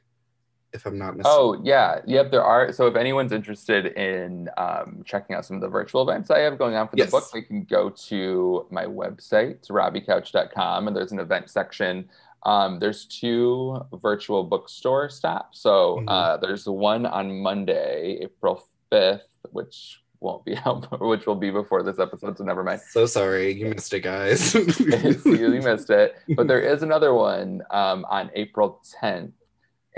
[0.74, 1.36] if I'm not mistaken.
[1.40, 2.32] Oh yeah, yep.
[2.32, 2.72] There are.
[2.72, 6.58] So if anyone's interested in um, checking out some of the virtual events I have
[6.58, 7.12] going on for the Yes.
[7.12, 12.10] book, they can go to my website, robbiecouch.com, and there's an event section.
[12.44, 15.60] Um, there's two virtual bookstore stops.
[15.60, 16.06] So Mhm.
[16.08, 21.84] uh, there's one on Monday, April 5th, which won't be out, which will be before
[21.84, 22.38] this episode.
[22.38, 22.82] So never mind.
[22.90, 24.54] So sorry, you missed it, guys.
[24.80, 26.16] you missed it.
[26.36, 29.32] But there is another one um, on April 10th,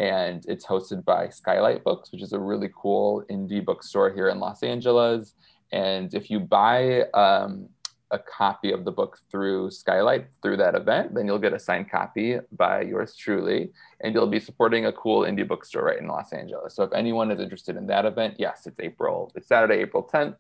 [0.02, 4.40] and it's hosted by Skylight Books, which is a really cool indie bookstore here in
[4.40, 5.36] Los Angeles.
[5.72, 7.70] And if you buy um,
[8.10, 11.92] a copy of the book through Skylight through that event, then you'll get a signed
[11.92, 16.34] copy by yours truly, and you'll be supporting a cool indie bookstore right in Los
[16.34, 16.74] Angeles.
[16.74, 20.38] So if anyone is interested in that event, yes, it's April, it's Saturday, April 10th.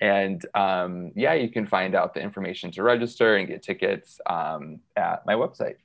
[0.00, 4.80] And um, yeah, you can find out the information to register and get tickets um,
[4.96, 5.76] at my website.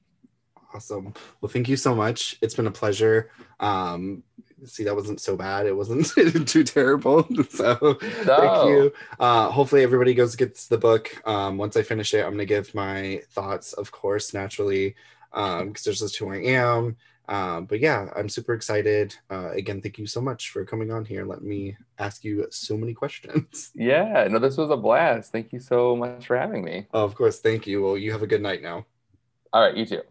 [0.74, 1.13] Awesome.
[1.41, 2.38] Well, thank you so much.
[2.41, 3.32] It's been a pleasure.
[3.59, 4.24] Um,
[4.65, 5.65] see, that wasn't so bad.
[5.65, 6.07] It wasn't
[6.47, 7.28] too terrible.
[7.49, 8.93] So thank you.
[9.20, 11.09] Uh, hopefully, everybody goes gets the book.
[11.28, 14.95] Um, once I finish it, I'm gonna give my thoughts, of course, naturally,
[15.32, 16.95] because there's just who I am.
[17.28, 19.15] Um, but yeah, I'm super excited.
[19.30, 21.26] Uh, again, thank you so much for coming on here.
[21.26, 23.72] Let me ask you so many questions.
[23.76, 25.32] Yeah, no, this was a blast.
[25.32, 26.88] Thank you so much for having me.
[26.93, 27.84] Oh, of course, thank you.
[27.84, 28.86] Well, you have a good night now.
[29.53, 30.01] All right, you too.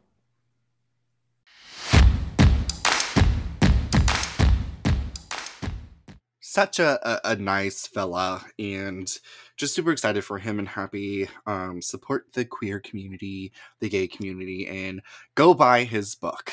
[6.59, 9.21] Such a, a, a nice fella and
[9.57, 14.67] just super excited for him and happy um support the queer community the gay community
[14.67, 15.01] and
[15.37, 16.53] go buy his book.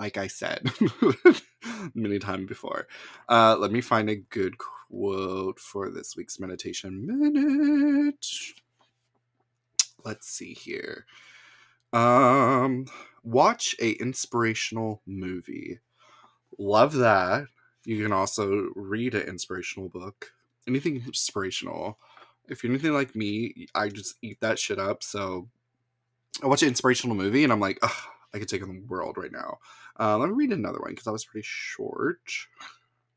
[0.00, 0.68] Like i said
[1.94, 2.88] many times before.
[3.28, 8.26] Uh let me find a good quote for this week's meditation minute.
[10.04, 11.06] Let's see here.
[11.92, 12.86] Um
[13.22, 15.78] watch a inspirational movie.
[16.58, 17.46] Love that
[17.84, 20.32] you can also read an inspirational book
[20.66, 21.98] anything inspirational
[22.48, 25.02] If you're anything like me, I just eat that shit up.
[25.02, 25.48] So
[26.42, 27.78] I watch an inspirational movie and I'm like,
[28.34, 29.58] I could take on the world right now.
[29.98, 32.30] Uh, let me read another one because that was pretty short.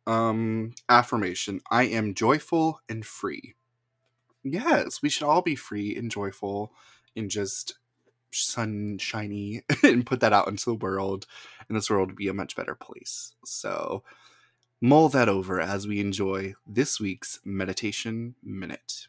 [0.05, 3.55] Um, affirmation I am joyful and free.
[4.43, 6.71] Yes, we should all be free and joyful
[7.15, 7.77] and just
[8.31, 11.25] sunshiny and put that out into the world,
[11.67, 13.33] and this world would be a much better place.
[13.43, 14.03] So,
[14.81, 19.07] mull that over as we enjoy this week's Meditation Minute.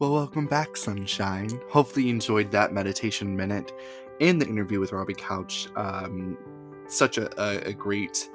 [0.00, 1.60] Well, welcome back, Sunshine.
[1.68, 3.70] Hopefully, you enjoyed that meditation minute
[4.18, 5.68] and the interview with Robbie Couch.
[5.76, 6.38] Um,
[6.86, 8.30] such a, a, a, great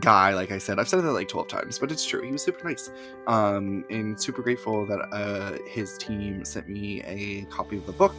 [0.00, 0.78] guy, like I said.
[0.78, 2.20] I've said that like 12 times, but it's true.
[2.20, 2.90] He was super nice.
[3.26, 8.14] Um, and super grateful that uh, his team sent me a copy of the book.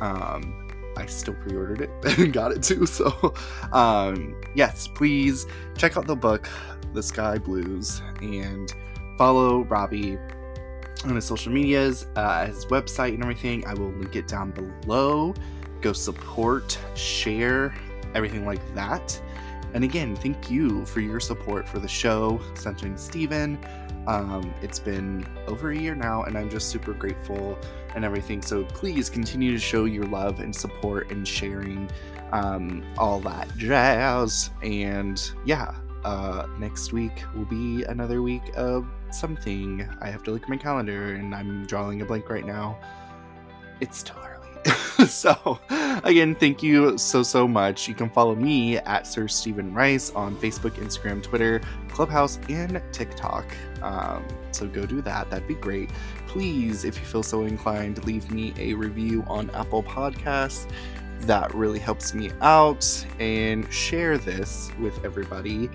[0.00, 2.86] Um, I still pre ordered it and got it too.
[2.86, 3.34] So,
[3.70, 5.46] um, yes, please
[5.76, 6.48] check out the book,
[6.94, 8.72] The Sky Blues, and
[9.18, 10.16] follow Robbie
[11.04, 13.66] on his social medias, uh, his website, and everything.
[13.66, 15.34] I will link it down below.
[15.80, 17.74] Go support, share,
[18.14, 19.20] everything like that.
[19.74, 23.58] And again, thank you for your support for the show, Sunshine Steven.
[24.06, 27.58] Um, it's been over a year now, and I'm just super grateful
[27.94, 28.42] and everything.
[28.42, 31.90] So please continue to show your love and support and sharing
[32.32, 34.50] um, all that jazz.
[34.62, 35.74] And yeah,
[36.04, 39.88] uh, next week will be another week of something.
[40.00, 42.78] I have to look at my calendar and I'm drawing a blank right now.
[43.80, 44.44] It's still early.
[45.06, 45.58] so,
[46.04, 47.88] again, thank you so, so much.
[47.88, 53.44] You can follow me at Sir Steven Rice on Facebook, Instagram, Twitter, Clubhouse, and TikTok.
[53.82, 55.30] Um, so go do that.
[55.30, 55.90] That'd be great.
[56.26, 60.70] Please, if you feel so inclined, leave me a review on Apple Podcasts.
[61.20, 63.06] That really helps me out.
[63.18, 65.68] And share this with everybody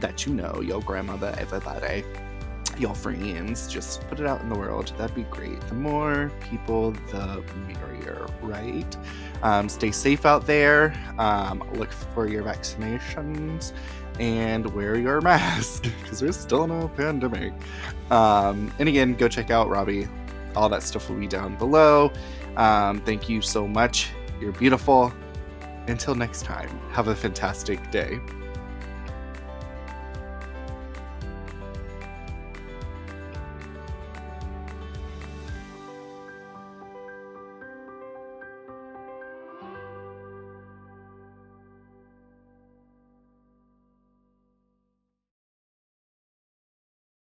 [0.00, 2.04] that you know, your grandmother, everybody,
[2.78, 3.66] your friends.
[3.66, 4.92] Just put it out in the world.
[4.98, 5.60] That'd be great.
[5.68, 8.96] The more people, the merrier, right?
[9.42, 10.94] Um, stay safe out there.
[11.18, 13.72] Um, look for your vaccinations
[14.18, 17.52] and wear your mask because there's still no pandemic.
[18.10, 20.08] Um, and again, go check out Robbie.
[20.54, 22.12] All that stuff will be down below.
[22.56, 24.10] Um, thank you so much.
[24.40, 25.12] You're beautiful.
[25.88, 28.18] Until next time, have a fantastic day.